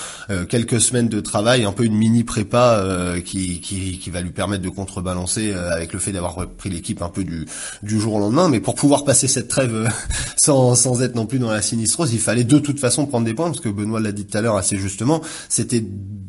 quelques 0.48 0.80
semaines 0.80 1.08
de 1.08 1.20
travail, 1.20 1.64
un 1.64 1.72
peu 1.72 1.84
une 1.84 1.96
mini 1.96 2.24
prépa 2.24 2.82
qui, 3.24 3.60
qui, 3.60 3.98
qui 3.98 4.10
va 4.10 4.22
lui 4.22 4.30
permettre 4.30 4.62
de 4.62 4.68
contrebalancer 4.70 5.54
avec 5.74 5.92
le 5.92 5.98
fait 5.98 6.12
d'avoir 6.12 6.34
repris 6.34 6.70
l'équipe 6.70 7.02
un 7.02 7.08
peu 7.08 7.24
du, 7.24 7.46
jour 7.82 8.14
au 8.14 8.18
lendemain. 8.18 8.48
Mais 8.48 8.60
pour 8.60 8.74
pouvoir 8.74 9.04
passer 9.04 9.28
cette 9.28 9.48
trêve 9.48 9.74
euh, 9.74 9.88
sans, 10.36 10.74
sans 10.74 11.02
être 11.02 11.14
non 11.14 11.26
plus 11.26 11.38
dans 11.38 11.50
la 11.50 11.62
sinistrose, 11.62 12.12
il 12.12 12.20
fallait 12.20 12.44
de 12.44 12.58
toute 12.58 12.80
façon 12.80 13.06
prendre 13.06 13.26
des 13.26 13.34
points, 13.34 13.46
parce 13.46 13.60
que 13.60 13.68
Benoît 13.68 14.00
l'a 14.00 14.12
dit 14.12 14.24
tout 14.24 14.36
à 14.36 14.40
l'heure 14.40 14.56
assez 14.56 14.76
justement, 14.76 15.20
c'était 15.48 15.84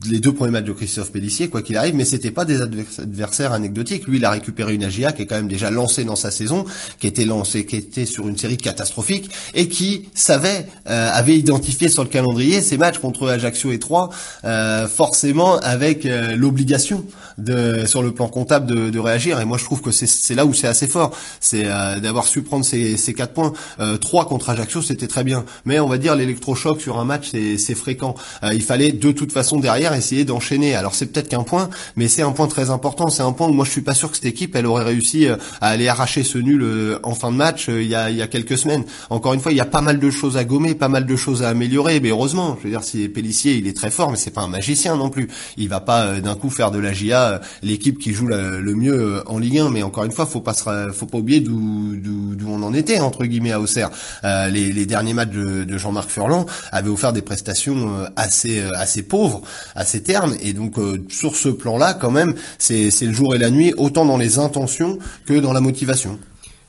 les 0.10 0.20
deux 0.20 0.34
premiers 0.34 0.52
matchs 0.52 0.66
de 0.66 0.74
Christophe 0.74 1.12
Pellissier, 1.12 1.50
quoi 1.50 1.62
qu'il 1.62 1.78
arrive, 1.78 1.96
mais 1.96 2.06
c'était 2.06 2.32
pas 2.32 2.46
des 2.46 2.62
adversaires 2.62 3.54
anecdotiques. 3.54 4.08
Lui, 4.08 4.18
il 4.18 4.26
a 4.26 4.32
récupéré 4.32 4.74
une 4.74 4.84
AGIA 4.84 5.12
qui 5.12 5.24
est 5.24 5.26
quand 5.26 5.36
même 5.36 5.48
déjà 5.48 5.72
lancée 5.72 6.04
dans 6.04 6.16
sa 6.16 6.32
saison, 6.32 6.66
qui 7.00 7.08
était 7.08 7.26
lancée, 7.26 7.66
qui 7.66 7.76
était 7.76 8.06
sur 8.06 8.28
une 8.28 8.38
série 8.38 8.58
catastrophique, 8.58 9.30
et 9.54 9.68
qui 9.68 10.10
savait, 10.14 10.68
euh, 10.88 11.10
avait 11.12 11.38
identifié 11.38 11.90
sur 11.90 12.04
le 12.04 12.10
calendrier 12.10 12.62
ces 12.62 12.78
matchs 12.78 13.00
contre 13.00 13.28
Ajaccio 13.28 13.72
et 13.72 13.80
Troyes, 13.80 14.10
euh, 14.44 14.88
forcément 14.88 15.58
avec 15.58 16.08
l'obligation 16.36 17.06
de, 17.38 17.86
sur 17.86 18.02
le 18.02 18.12
plan 18.12 18.28
comptable 18.28 18.92
de 18.92 19.00
réagir. 19.00 19.35
Et 19.42 19.46
moi, 19.46 19.58
je 19.58 19.64
trouve 19.66 19.82
que 19.82 19.92
c'est 19.92 20.36
là 20.36 20.46
où 20.46 20.54
c'est 20.54 20.68
assez 20.68 20.88
fort, 20.88 21.12
c'est 21.40 21.64
euh, 21.66 22.00
d'avoir 22.00 22.26
su 22.26 22.42
prendre 22.42 22.66
ces, 22.66 22.98
ces 22.98 23.14
quatre 23.14 23.34
points. 23.34 23.54
Euh, 23.80 23.98
trois 23.98 24.26
contre 24.26 24.50
Ajaccio, 24.50 24.82
c'était 24.82 25.08
très 25.08 25.24
bien, 25.24 25.46
mais 25.66 25.80
on 25.80 25.88
va 25.88 25.98
dire 25.98 26.16
l'électrochoc 26.16 26.82
sur 26.82 26.98
un 27.00 27.06
match, 27.06 27.32
c'est 27.32 27.76
fréquent. 27.76 28.16
Euh, 28.44 28.54
il 28.54 28.62
fallait 28.62 28.92
de 28.92 29.12
toute 29.12 29.32
façon 29.32 29.60
derrière 29.60 29.94
essayer 29.94 30.26
d'enchaîner. 30.26 30.76
Alors 30.76 30.96
c'est 30.96 31.08
peut-être 31.08 31.30
qu'un 31.30 31.44
point, 31.44 31.70
mais 31.96 32.08
c'est 32.08 32.22
un 32.22 32.32
point 32.32 32.48
très 32.48 32.70
important. 32.70 33.10
C'est 33.10 33.24
un 33.24 33.32
point 33.32 33.48
où 33.48 33.54
moi 33.54 33.66
je 33.66 33.72
suis 33.72 33.82
pas 33.82 33.94
sûr 33.94 34.10
que 34.10 34.16
cette 34.16 34.26
équipe 34.26 34.56
elle 34.56 34.66
aurait 34.66 34.84
réussi 34.84 35.28
à 35.28 35.38
aller 35.68 35.88
arracher 35.88 36.24
ce 36.24 36.38
nul 36.38 36.66
en 37.04 37.14
fin 37.14 37.32
de 37.32 37.38
match 37.38 37.68
il 37.68 37.88
y 37.88 37.96
a, 37.96 38.10
il 38.10 38.18
y 38.18 38.22
a 38.22 38.28
quelques 38.28 38.58
semaines. 38.58 38.84
Encore 39.10 39.34
une 39.34 39.40
fois, 39.40 39.52
il 39.52 39.58
y 39.58 39.62
a 39.62 39.66
pas 39.66 39.82
mal 39.82 40.00
de 40.00 40.10
choses 40.10 40.38
à 40.38 40.44
gommer, 40.44 40.76
pas 40.76 40.90
mal 40.90 41.06
de 41.06 41.16
choses 41.16 41.44
à 41.44 41.50
améliorer, 41.50 42.00
mais 42.00 42.10
heureusement, 42.10 42.58
je 42.60 42.64
veux 42.64 42.70
dire, 42.70 42.84
si 42.84 43.08
Pellissier 43.10 43.56
il 43.56 43.68
est 43.68 43.76
très 43.76 43.92
fort, 43.92 44.12
mais 44.12 44.18
c'est 44.18 44.32
pas 44.32 44.42
un 44.42 44.48
magicien 44.48 44.96
non 44.96 45.10
plus. 45.10 45.28
Il 45.58 45.70
va 45.70 45.80
pas 45.80 46.20
d'un 46.20 46.36
coup 46.36 46.50
faire 46.50 46.72
de 46.72 46.80
la 46.80 46.94
GIA 46.94 47.42
l'équipe 47.62 48.00
qui 48.00 48.14
joue 48.14 48.28
le 48.28 48.76
mieux 48.76 49.24
en 49.28 49.38
Ligue 49.38 49.60
1 49.60 49.70
mais 49.70 49.84
encore 49.84 50.04
une 50.04 50.12
fois, 50.12 50.26
faut 50.26 50.42
pas 50.42 50.54
faut 50.54 51.06
pas 51.06 51.18
oublier 51.18 51.40
d'où 51.40 52.48
on 52.48 52.64
en 52.64 52.74
était 52.74 53.00
entre 53.00 53.26
guillemets 53.26 53.52
à 53.52 53.60
Auxerre. 53.60 53.90
Euh, 54.24 54.48
les, 54.50 54.86
derniers 54.86 55.14
matchs 55.14 55.32
de, 55.32 55.78
Jean-Marc 55.78 56.10
Furlan 56.10 56.46
avaient 56.72 56.90
offert 56.90 57.14
des 57.14 57.22
prestations 57.22 57.94
euh, 57.94 58.08
assez 58.16 58.60
euh, 58.60 58.72
assez 58.76 59.04
pauvres 59.04 59.42
à 59.76 59.84
ces 59.84 60.04
termes, 60.04 60.36
et 60.42 60.54
donc 60.54 60.76
sur 61.10 61.36
ce 61.36 61.50
plan-là, 61.50 61.94
quand 61.94 62.12
même, 62.12 62.36
c'est 62.58 62.90
le 63.02 63.14
jour 63.14 63.36
et 63.36 63.38
la 63.38 63.50
nuit, 63.50 63.74
autant 63.78 64.06
dans 64.06 64.18
les 64.18 64.40
intentions 64.40 65.00
que 65.26 65.34
dans 65.34 65.54
la 65.54 65.62
motivation. 65.62 66.20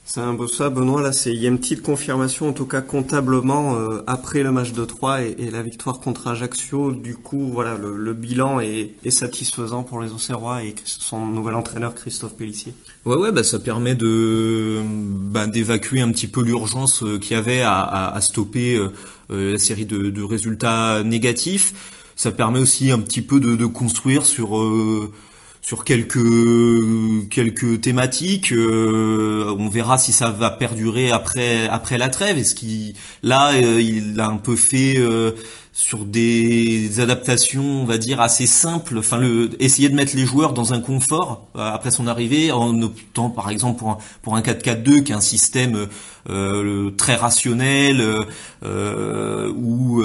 C'est 0.09 0.21
un 0.21 0.35
beau 0.35 0.47
ça, 0.47 0.71
Benoît. 0.71 1.03
Là, 1.03 1.11
il 1.27 1.35
y 1.35 1.47
a 1.47 1.49
une 1.49 1.59
petite 1.59 1.83
confirmation, 1.83 2.49
en 2.49 2.53
tout 2.53 2.65
cas 2.65 2.81
comptablement, 2.81 3.75
euh, 3.75 4.05
après 4.07 4.45
le 4.45 4.53
match 4.53 4.71
de 4.71 4.85
3 4.85 5.23
et, 5.23 5.51
la 5.51 5.63
victoire 5.63 5.99
contre 5.99 6.29
Ajaccio. 6.29 6.93
Du 6.93 7.17
coup, 7.17 7.51
voilà, 7.53 7.77
le, 7.77 8.15
bilan 8.15 8.61
est, 8.61 8.95
satisfaisant 9.11 9.83
pour 9.83 10.01
les 10.01 10.13
Auxerrois 10.13 10.63
et 10.63 10.77
son 10.85 11.27
nouvel 11.27 11.57
entraîneur 11.57 11.93
Christophe 11.93 12.37
Pellissier. 12.37 12.73
Ouais, 13.05 13.17
ouais, 13.17 13.33
bah 13.33 13.43
ça 13.43 13.59
permet 13.59 13.97
de 13.97 14.81
bah, 14.85 15.49
d'évacuer 15.49 16.01
un 16.01 16.13
petit 16.13 16.29
peu 16.29 16.41
l'urgence 16.41 17.03
euh, 17.03 17.19
qu'il 17.19 17.33
y 17.33 17.39
avait 17.39 17.63
à, 17.63 17.83
à, 17.83 18.21
stopper 18.21 18.77
euh, 18.77 19.53
la 19.53 19.59
série 19.59 19.87
de, 19.87 20.11
de, 20.11 20.23
résultats 20.23 21.03
négatifs. 21.03 21.75
Ça 22.15 22.31
permet 22.31 22.61
aussi 22.61 22.93
un 22.93 23.01
petit 23.01 23.23
peu 23.23 23.41
de, 23.41 23.57
de 23.57 23.67
construire 23.67 24.25
sur 24.25 24.57
sur 25.67 25.83
quelques 25.83 27.29
quelques 27.29 27.81
thématiques. 27.81 28.53
Euh, 28.53 29.53
on 29.59 29.69
verra 29.69 29.99
si 29.99 30.13
ça 30.13 30.31
va 30.31 30.49
perdurer 30.49 31.11
après 31.11 31.67
après 31.67 31.99
la 31.99 32.09
trêve. 32.09 32.39
Est-ce 32.39 32.55
qu'il 32.55 32.95
là 33.25 33.53
euh, 33.53 33.83
il 33.83 34.21
a 34.21 34.29
un 34.29 34.37
peu 34.37 34.55
fait 34.55 34.95
euh, 34.97 35.33
sur 35.77 36.07
des 36.07 37.01
adaptations, 37.01 37.83
on 37.83 37.85
va 37.85 37.99
dire 37.99 38.21
assez 38.23 38.47
simples. 38.47 38.97
Enfin, 38.97 39.19
le, 39.19 39.51
essayer 39.63 39.91
de 39.91 39.95
mettre 39.95 40.17
les 40.17 40.25
joueurs 40.25 40.55
dans 40.55 40.73
un 40.73 40.81
confort 40.81 41.49
euh, 41.55 41.71
après 41.71 41.91
son 41.91 42.07
arrivée, 42.07 42.51
en 42.51 42.81
optant 42.81 43.29
par 43.29 43.51
exemple 43.51 43.81
pour 43.81 43.91
un, 43.91 43.99
pour 44.23 44.37
un 44.37 44.41
4-4-2 44.41 45.03
qui 45.03 45.13
est 45.13 45.15
un 45.15 45.21
système 45.21 45.89
euh, 46.31 46.91
très 46.93 47.15
rationnel 47.15 48.03
où 48.65 50.03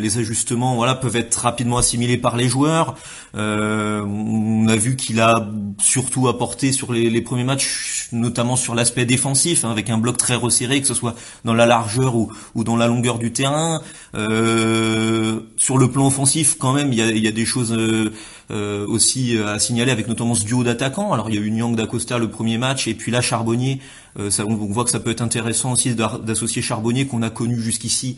les 0.00 0.18
ajustements, 0.18 0.74
voilà, 0.76 0.94
peuvent 0.94 1.16
être 1.16 1.36
rapidement 1.36 1.78
assimilés 1.78 2.16
par 2.16 2.36
les 2.36 2.48
joueurs. 2.48 2.96
on 3.34 4.66
a 4.68 4.76
vu 4.76 4.96
qu'il 4.96 5.20
a 5.20 5.48
surtout 5.78 6.28
apporté 6.28 6.72
sur 6.72 6.92
les, 6.92 7.20
premiers 7.20 7.44
matchs, 7.44 8.08
notamment 8.12 8.56
sur 8.56 8.74
l'aspect 8.74 9.04
défensif, 9.04 9.64
hein, 9.64 9.70
avec 9.70 9.90
un 9.90 9.98
bloc 9.98 10.16
très 10.16 10.34
resserré, 10.34 10.80
que 10.80 10.86
ce 10.86 10.94
soit 10.94 11.14
dans 11.44 11.54
la 11.54 11.66
largeur 11.66 12.16
ou, 12.16 12.30
dans 12.56 12.76
la 12.76 12.86
longueur 12.86 13.18
du 13.18 13.32
terrain. 13.32 13.82
Euh, 14.14 15.40
sur 15.56 15.78
le 15.78 15.90
plan 15.90 16.06
offensif, 16.06 16.56
quand 16.58 16.72
même, 16.72 16.92
il 16.92 16.98
y 16.98 17.28
a, 17.28 17.32
des 17.32 17.44
choses 17.44 17.72
euh, 17.72 18.12
euh, 18.50 18.86
aussi 18.86 19.38
à 19.38 19.58
signaler 19.58 19.92
avec 19.92 20.08
notamment 20.08 20.34
ce 20.34 20.44
duo 20.44 20.64
d'attaquants. 20.64 21.12
Alors 21.12 21.30
il 21.30 21.36
y 21.36 21.38
a 21.38 21.40
eu 21.40 21.50
Nyang 21.50 21.76
d'Acosta 21.76 22.18
le 22.18 22.28
premier 22.28 22.58
match 22.58 22.88
et 22.88 22.94
puis 22.94 23.12
là 23.12 23.20
Charbonnier. 23.20 23.80
ça, 24.30 24.44
on 24.44 24.54
voit 24.54 24.84
que 24.84 24.90
ça 24.90 25.00
peut 25.00 25.10
être 25.10 25.22
intéressant 25.22 25.72
aussi 25.72 25.94
d'associer 25.94 26.62
Charbonnier 26.62 27.06
qu'on 27.06 27.22
a 27.22 27.30
connu 27.30 27.60
jusqu'ici 27.60 28.16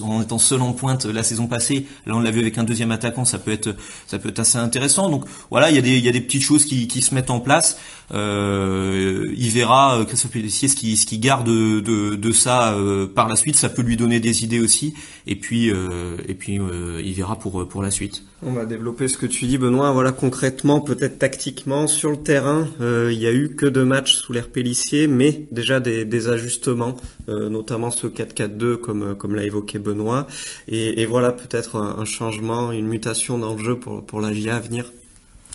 en 0.00 0.22
étant 0.22 0.38
seul 0.38 0.60
en 0.62 0.72
pointe 0.72 1.04
la 1.04 1.22
saison 1.22 1.46
passée. 1.46 1.86
Là, 2.06 2.16
on 2.16 2.20
l'a 2.20 2.30
vu 2.30 2.40
avec 2.40 2.58
un 2.58 2.64
deuxième 2.64 2.90
attaquant, 2.90 3.24
ça 3.24 3.38
peut 3.38 3.52
être 3.52 3.74
ça 4.06 4.18
peut 4.18 4.28
être 4.30 4.38
assez 4.38 4.58
intéressant. 4.58 5.10
Donc 5.10 5.24
voilà, 5.50 5.70
il 5.70 5.76
y 5.76 5.78
a 5.78 5.82
des 5.82 5.96
il 5.96 6.04
y 6.04 6.08
a 6.08 6.12
des 6.12 6.20
petites 6.20 6.42
choses 6.42 6.64
qui, 6.64 6.88
qui 6.88 7.02
se 7.02 7.14
mettent 7.14 7.30
en 7.30 7.40
place. 7.40 7.78
Euh, 8.12 9.32
il 9.36 9.50
verra 9.50 10.04
Christophe 10.06 10.32
Pellissier 10.32 10.68
ce 10.68 10.76
qui 10.76 10.96
ce 10.96 11.06
qui 11.06 11.18
garde 11.18 11.46
de, 11.46 11.80
de, 12.16 12.32
ça 12.32 12.72
euh, 12.72 13.06
par 13.06 13.28
la 13.28 13.36
suite. 13.36 13.56
Ça 13.56 13.68
peut 13.68 13.82
lui 13.82 13.96
donner 13.96 14.20
des 14.20 14.44
idées 14.44 14.60
aussi. 14.60 14.94
Et 15.26 15.36
puis 15.36 15.70
euh, 15.70 16.16
et 16.26 16.34
puis 16.34 16.58
euh, 16.58 17.02
il 17.04 17.12
verra 17.14 17.38
pour 17.38 17.68
pour 17.68 17.82
la 17.82 17.90
suite. 17.90 18.24
On 18.40 18.52
va 18.52 18.66
développer 18.66 19.08
ce 19.08 19.16
que 19.16 19.26
tu 19.26 19.46
dis, 19.46 19.58
Benoît. 19.58 19.90
Voilà 19.90 20.12
concrètement, 20.12 20.80
peut-être 20.80 21.18
tactiquement 21.18 21.88
sur 21.88 22.10
le 22.10 22.16
terrain, 22.18 22.68
il 22.80 23.18
y 23.18 23.26
a 23.26 23.32
eu 23.32 23.50
que 23.56 23.66
deux 23.66 23.84
matchs 23.84 24.14
sous 24.14 24.32
l'air 24.32 24.48
Pellissier, 24.48 25.08
mais 25.08 25.46
déjà 25.50 25.80
des, 25.80 26.04
des 26.04 26.28
ajustements, 26.28 26.96
notamment 27.26 27.90
ce 27.90 28.06
4-4-2 28.06 28.76
comme 28.76 29.16
comme 29.16 29.34
l'a 29.34 29.42
évoqué 29.42 29.80
Benoît. 29.80 30.28
Et, 30.68 31.04
voilà 31.04 31.32
peut-être 31.32 31.76
un, 31.76 32.04
changement, 32.04 32.70
une 32.70 32.86
mutation 32.86 33.38
dans 33.38 33.54
le 33.54 33.64
jeu 33.64 33.76
pour, 33.76 34.04
pour 34.06 34.20
la 34.20 34.32
GIA 34.32 34.56
à 34.56 34.60
venir. 34.60 34.92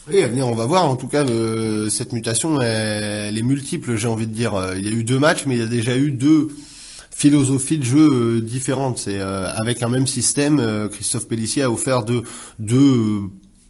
Oui, 0.09 0.21
à 0.21 0.27
venir, 0.27 0.45
on 0.47 0.55
va 0.55 0.65
voir. 0.65 0.85
En 0.85 0.97
tout 0.97 1.07
cas, 1.07 1.25
cette 1.89 2.11
mutation, 2.11 2.59
elle, 2.61 3.37
est 3.37 3.43
multiple, 3.43 3.95
j'ai 3.95 4.09
envie 4.09 4.27
de 4.27 4.33
dire. 4.33 4.53
Il 4.75 4.85
y 4.85 4.89
a 4.89 4.91
eu 4.91 5.05
deux 5.05 5.19
matchs, 5.19 5.45
mais 5.45 5.55
il 5.55 5.61
y 5.61 5.63
a 5.63 5.67
déjà 5.67 5.95
eu 5.95 6.11
deux 6.11 6.49
philosophies 7.15 7.77
de 7.77 7.83
jeu 7.83 8.09
euh, 8.11 8.41
différentes. 8.41 8.97
C'est 8.97 9.19
euh, 9.19 9.47
avec 9.55 9.83
un 9.83 9.89
même 9.89 10.07
système. 10.07 10.59
Euh, 10.59 10.87
Christophe 10.89 11.27
Pellissier 11.27 11.63
a 11.63 11.71
offert 11.71 12.03
deux, 12.03 12.23
deux 12.59 13.21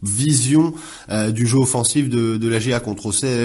vision 0.04 0.74
euh, 1.10 1.30
du 1.30 1.46
jeu 1.46 1.58
offensif 1.58 2.08
de, 2.08 2.36
de 2.36 2.48
la 2.48 2.58
GA 2.58 2.80
contre 2.80 3.04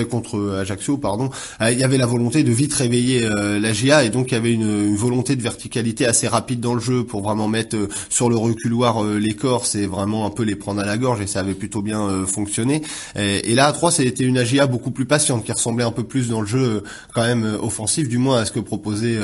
contre 0.09 0.57
Ajaccio 0.59 0.97
pardon. 0.97 1.29
Euh, 1.61 1.71
il 1.71 1.79
y 1.79 1.83
avait 1.83 1.97
la 1.97 2.05
volonté 2.05 2.43
de 2.43 2.51
vite 2.51 2.73
réveiller 2.73 3.25
euh, 3.25 3.59
la 3.59 3.71
GA 3.71 4.03
et 4.03 4.09
donc 4.09 4.31
il 4.31 4.33
y 4.33 4.37
avait 4.37 4.53
une, 4.53 4.95
volonté 4.95 5.35
de 5.35 5.41
verticalité 5.41 6.05
assez 6.05 6.27
rapide 6.27 6.59
dans 6.59 6.73
le 6.73 6.81
jeu 6.81 7.03
pour 7.03 7.21
vraiment 7.21 7.47
mettre 7.47 7.77
sur 8.09 8.29
le 8.29 8.35
reculoir 8.35 9.03
les 9.03 9.33
corps 9.33 9.65
c'est 9.65 9.85
vraiment 9.85 10.25
un 10.25 10.29
peu 10.29 10.43
les 10.43 10.55
prendre 10.55 10.81
à 10.81 10.85
la 10.85 10.97
gorge 10.97 11.21
et 11.21 11.27
ça 11.27 11.39
avait 11.39 11.53
plutôt 11.53 11.81
bien 11.81 12.25
fonctionné. 12.25 12.81
Et, 13.15 13.53
là 13.55 13.67
à 13.67 13.71
3 13.71 13.91
c'était 13.91 14.23
une 14.23 14.37
AGA 14.37 14.67
beaucoup 14.67 14.91
plus 14.91 15.05
patiente 15.05 15.45
qui 15.45 15.51
ressemblait 15.51 15.83
un 15.83 15.91
peu 15.91 16.03
plus 16.03 16.27
dans 16.29 16.41
le 16.41 16.47
jeu 16.47 16.83
quand 17.13 17.23
même 17.23 17.57
offensif 17.61 18.09
du 18.09 18.17
moins 18.17 18.39
à 18.39 18.45
ce 18.45 18.51
que 18.51 18.59
proposait 18.59 19.17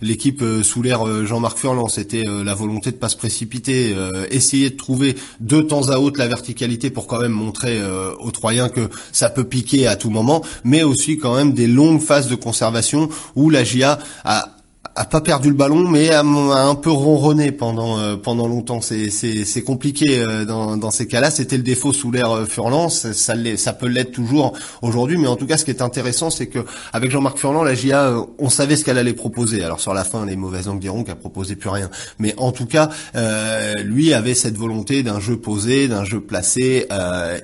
l'équipe 0.00 0.42
sous 0.62 0.82
l'air 0.82 1.24
Jean-Marc 1.24 1.58
Furlan. 1.58 1.88
C'était 1.88 2.24
la 2.24 2.54
volonté 2.54 2.90
de 2.90 2.96
pas 2.96 3.08
se 3.08 3.16
précipiter 3.16 3.94
essayer 4.30 4.70
de 4.70 4.76
trouver 4.76 5.16
de 5.40 5.60
temps 5.60 5.90
à 5.90 5.98
autre 5.98 6.18
la 6.18 6.28
verticalité 6.28 6.71
pour 6.90 7.06
quand 7.06 7.20
même 7.20 7.32
montrer 7.32 7.78
euh, 7.78 8.12
aux 8.18 8.30
Troyens 8.30 8.68
que 8.68 8.88
ça 9.12 9.30
peut 9.30 9.44
piquer 9.44 9.86
à 9.86 9.96
tout 9.96 10.10
moment, 10.10 10.42
mais 10.64 10.82
aussi 10.82 11.18
quand 11.18 11.34
même 11.34 11.52
des 11.52 11.66
longues 11.66 12.00
phases 12.00 12.28
de 12.28 12.34
conservation 12.34 13.08
où 13.36 13.50
la 13.50 13.64
GIA 13.64 13.98
a 14.24 14.56
a 14.94 15.04
pas 15.06 15.20
perdu 15.20 15.48
le 15.48 15.54
ballon, 15.54 15.88
mais 15.88 16.10
a, 16.10 16.20
un 16.20 16.74
peu 16.74 16.90
ronronné 16.90 17.50
pendant 17.50 17.98
euh, 17.98 18.16
pendant 18.16 18.46
longtemps. 18.46 18.80
C'est 18.80 19.10
c'est 19.10 19.62
compliqué 19.62 20.18
euh, 20.18 20.44
dans 20.44 20.76
dans 20.76 20.90
ces 20.90 21.06
cas-là. 21.06 21.30
C'était 21.30 21.56
le 21.56 21.62
défaut 21.62 21.92
sous 21.92 22.10
l'air 22.10 22.30
euh, 22.30 22.44
Furlan. 22.44 22.88
Ça 22.88 23.12
ça, 23.14 23.34
ça 23.56 23.72
peut 23.72 23.86
l'être 23.86 24.12
toujours 24.12 24.52
aujourd'hui, 24.82 25.16
mais 25.16 25.28
en 25.28 25.36
tout 25.36 25.46
cas, 25.46 25.56
ce 25.56 25.64
qui 25.64 25.70
est 25.70 25.82
intéressant, 25.82 26.30
c'est 26.30 26.46
que 26.46 26.58
avec 26.92 27.10
Jean-Marc 27.10 27.38
Furlan, 27.38 27.62
la 27.62 27.74
GIA, 27.74 28.14
on 28.38 28.50
savait 28.50 28.76
ce 28.76 28.84
qu'elle 28.84 28.98
allait 28.98 29.14
proposer. 29.14 29.64
Alors 29.64 29.80
sur 29.80 29.94
la 29.94 30.04
fin, 30.04 30.26
les 30.26 30.36
mauvaises 30.36 30.66
langues 30.66 30.80
diront 30.80 31.04
qu'elle 31.04 31.16
proposait 31.16 31.56
plus 31.56 31.70
rien, 31.70 31.88
mais 32.18 32.34
en 32.36 32.52
tout 32.52 32.66
cas, 32.66 32.90
lui 33.82 34.12
avait 34.12 34.34
cette 34.34 34.56
volonté 34.56 35.02
d'un 35.02 35.20
jeu 35.20 35.36
posé, 35.36 35.88
d'un 35.88 36.04
jeu 36.04 36.20
placé, 36.20 36.86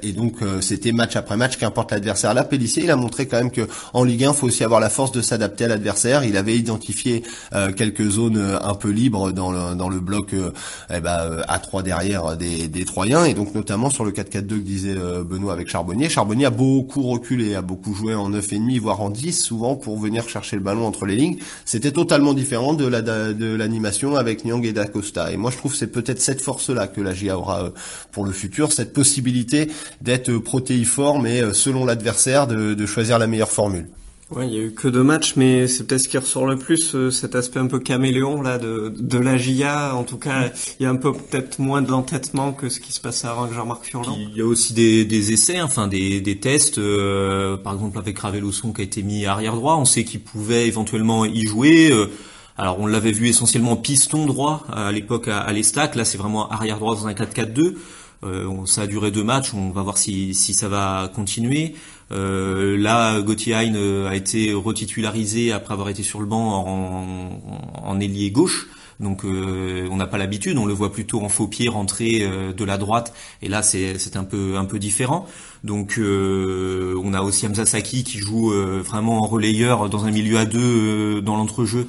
et 0.02 0.12
donc 0.12 0.36
c'était 0.60 0.92
match 0.92 1.16
après 1.16 1.36
match, 1.36 1.56
qu'importe 1.56 1.92
l'adversaire. 1.92 2.34
Là, 2.34 2.44
Pellissier, 2.44 2.84
il 2.84 2.90
a 2.90 2.96
montré 2.96 3.26
quand 3.26 3.38
même 3.38 3.50
que 3.50 3.66
en 3.94 4.04
Ligue 4.04 4.24
1, 4.24 4.32
faut 4.34 4.46
aussi 4.46 4.64
avoir 4.64 4.80
la 4.80 4.90
force 4.90 5.12
de 5.12 5.22
s'adapter 5.22 5.64
à 5.64 5.68
l'adversaire. 5.68 6.24
Il 6.24 6.36
avait 6.36 6.56
identifié 6.56 7.22
euh, 7.22 7.37
quelques 7.76 8.08
zones 8.08 8.36
euh, 8.36 8.58
un 8.62 8.74
peu 8.74 8.90
libres 8.90 9.32
dans 9.32 9.50
le, 9.52 9.74
dans 9.74 9.88
le 9.88 10.00
bloc 10.00 10.32
euh, 10.34 10.50
eh 10.92 11.00
ben, 11.00 11.42
à 11.46 11.58
3 11.58 11.82
derrière 11.82 12.36
des, 12.36 12.68
des 12.68 12.84
Troyens 12.84 13.24
et 13.24 13.34
donc 13.34 13.54
notamment 13.54 13.90
sur 13.90 14.04
le 14.04 14.12
4-4-2 14.12 14.46
que 14.48 14.54
disait 14.56 14.94
Benoît 15.24 15.52
avec 15.52 15.68
Charbonnier. 15.68 16.08
Charbonnier 16.08 16.46
a 16.46 16.50
beaucoup 16.50 17.02
reculé, 17.02 17.54
a 17.54 17.62
beaucoup 17.62 17.94
joué 17.94 18.14
en 18.14 18.30
9,5 18.30 18.80
voire 18.80 19.00
en 19.00 19.10
10 19.10 19.32
souvent 19.32 19.76
pour 19.76 19.98
venir 19.98 20.28
chercher 20.28 20.56
le 20.56 20.62
ballon 20.62 20.86
entre 20.86 21.06
les 21.06 21.16
lignes. 21.16 21.38
C'était 21.64 21.92
totalement 21.92 22.34
différent 22.34 22.74
de 22.74 22.86
la 22.86 23.02
de 23.02 23.54
l'animation 23.54 24.16
avec 24.16 24.44
Nyang 24.44 24.64
et 24.64 24.72
Dacosta. 24.72 25.32
Et 25.32 25.36
moi 25.36 25.50
je 25.50 25.56
trouve 25.56 25.74
c'est 25.74 25.88
peut-être 25.88 26.20
cette 26.20 26.40
force-là 26.40 26.86
que 26.86 27.00
la 27.00 27.12
aura 27.34 27.70
pour 28.12 28.24
le 28.24 28.32
futur, 28.32 28.72
cette 28.72 28.92
possibilité 28.92 29.70
d'être 30.00 30.32
protéiforme 30.38 31.26
et 31.26 31.42
selon 31.52 31.84
l'adversaire 31.84 32.46
de, 32.46 32.74
de 32.74 32.86
choisir 32.86 33.18
la 33.18 33.26
meilleure 33.26 33.50
formule. 33.50 33.88
Ouais, 34.30 34.46
il 34.46 34.52
y 34.52 34.58
a 34.58 34.60
eu 34.60 34.72
que 34.72 34.88
deux 34.88 35.02
matchs, 35.02 35.36
mais 35.36 35.66
c'est 35.68 35.86
peut-être 35.86 36.02
ce 36.02 36.08
qui 36.08 36.18
ressort 36.18 36.44
le 36.44 36.58
plus, 36.58 36.94
euh, 36.94 37.10
cet 37.10 37.34
aspect 37.34 37.60
un 37.60 37.66
peu 37.66 37.78
caméléon 37.78 38.42
là 38.42 38.58
de, 38.58 38.92
de 38.94 39.18
la 39.18 39.38
GIA. 39.38 39.94
En 39.94 40.04
tout 40.04 40.18
cas, 40.18 40.50
il 40.78 40.82
y 40.82 40.86
a 40.86 40.90
un 40.90 40.96
peu 40.96 41.14
peut-être 41.14 41.58
moins 41.58 41.80
de 41.80 41.90
l'entêtement 41.90 42.52
que 42.52 42.68
ce 42.68 42.78
qui 42.78 42.92
se 42.92 43.00
passait 43.00 43.26
avant 43.26 43.44
avec 43.44 43.54
Jean-Marc 43.54 43.84
Furlan. 43.84 44.14
Il 44.18 44.36
y 44.36 44.42
a 44.42 44.44
aussi 44.44 44.74
des, 44.74 45.06
des 45.06 45.32
essais, 45.32 45.62
enfin 45.62 45.88
des, 45.88 46.20
des 46.20 46.38
tests. 46.38 46.76
Euh, 46.76 47.56
par 47.56 47.72
exemple 47.72 47.98
avec 47.98 48.18
Ravelosson 48.18 48.74
qui 48.74 48.82
a 48.82 48.84
été 48.84 49.02
mis 49.02 49.24
arrière 49.24 49.54
droit, 49.54 49.76
on 49.76 49.86
sait 49.86 50.04
qu'il 50.04 50.20
pouvait 50.20 50.66
éventuellement 50.66 51.24
y 51.24 51.46
jouer. 51.46 51.90
Euh, 51.90 52.10
alors 52.58 52.78
on 52.80 52.86
l'avait 52.86 53.12
vu 53.12 53.28
essentiellement 53.28 53.76
piston 53.76 54.26
droit 54.26 54.66
à 54.70 54.92
l'époque 54.92 55.28
à, 55.28 55.38
à 55.38 55.52
l'Estac. 55.54 55.94
Là, 55.94 56.04
c'est 56.04 56.18
vraiment 56.18 56.50
arrière 56.50 56.78
droit 56.78 56.94
dans 56.94 57.06
un 57.06 57.14
4-4-2. 57.14 57.76
Euh, 58.24 58.66
ça 58.66 58.82
a 58.82 58.86
duré 58.86 59.10
deux 59.10 59.24
matchs, 59.24 59.54
on 59.54 59.70
va 59.70 59.82
voir 59.82 59.98
si, 59.98 60.34
si 60.34 60.54
ça 60.54 60.68
va 60.68 61.10
continuer. 61.14 61.74
Euh, 62.10 62.76
là, 62.76 63.20
Gauthier 63.20 63.54
Hein 63.54 63.74
a 64.08 64.14
été 64.14 64.52
retitularisé 64.52 65.52
après 65.52 65.74
avoir 65.74 65.88
été 65.88 66.02
sur 66.02 66.20
le 66.20 66.26
banc 66.26 66.66
en, 66.66 67.40
en, 67.84 68.00
ailier 68.00 68.30
gauche. 68.30 68.68
Donc 69.00 69.24
euh, 69.24 69.86
on 69.92 69.96
n'a 69.96 70.08
pas 70.08 70.18
l'habitude, 70.18 70.58
on 70.58 70.66
le 70.66 70.72
voit 70.72 70.90
plutôt 70.92 71.20
en 71.20 71.28
faux 71.28 71.46
pied 71.46 71.68
rentrer 71.68 72.22
euh, 72.22 72.52
de 72.52 72.64
la 72.64 72.78
droite. 72.78 73.12
Et 73.42 73.48
là 73.48 73.62
c'est 73.62 74.16
un 74.16 74.24
peu 74.24 74.56
un 74.56 74.64
peu 74.64 74.78
différent. 74.80 75.26
Donc 75.62 76.00
on 76.00 77.14
a 77.14 77.20
aussi 77.22 77.46
Hamza 77.46 77.66
Saki 77.66 78.04
qui 78.04 78.18
joue 78.18 78.50
vraiment 78.50 79.22
en 79.22 79.26
relayeur 79.26 79.88
dans 79.88 80.04
un 80.04 80.10
milieu 80.10 80.38
à 80.38 80.46
deux 80.46 81.20
dans 81.20 81.36
l'entrejeu 81.36 81.88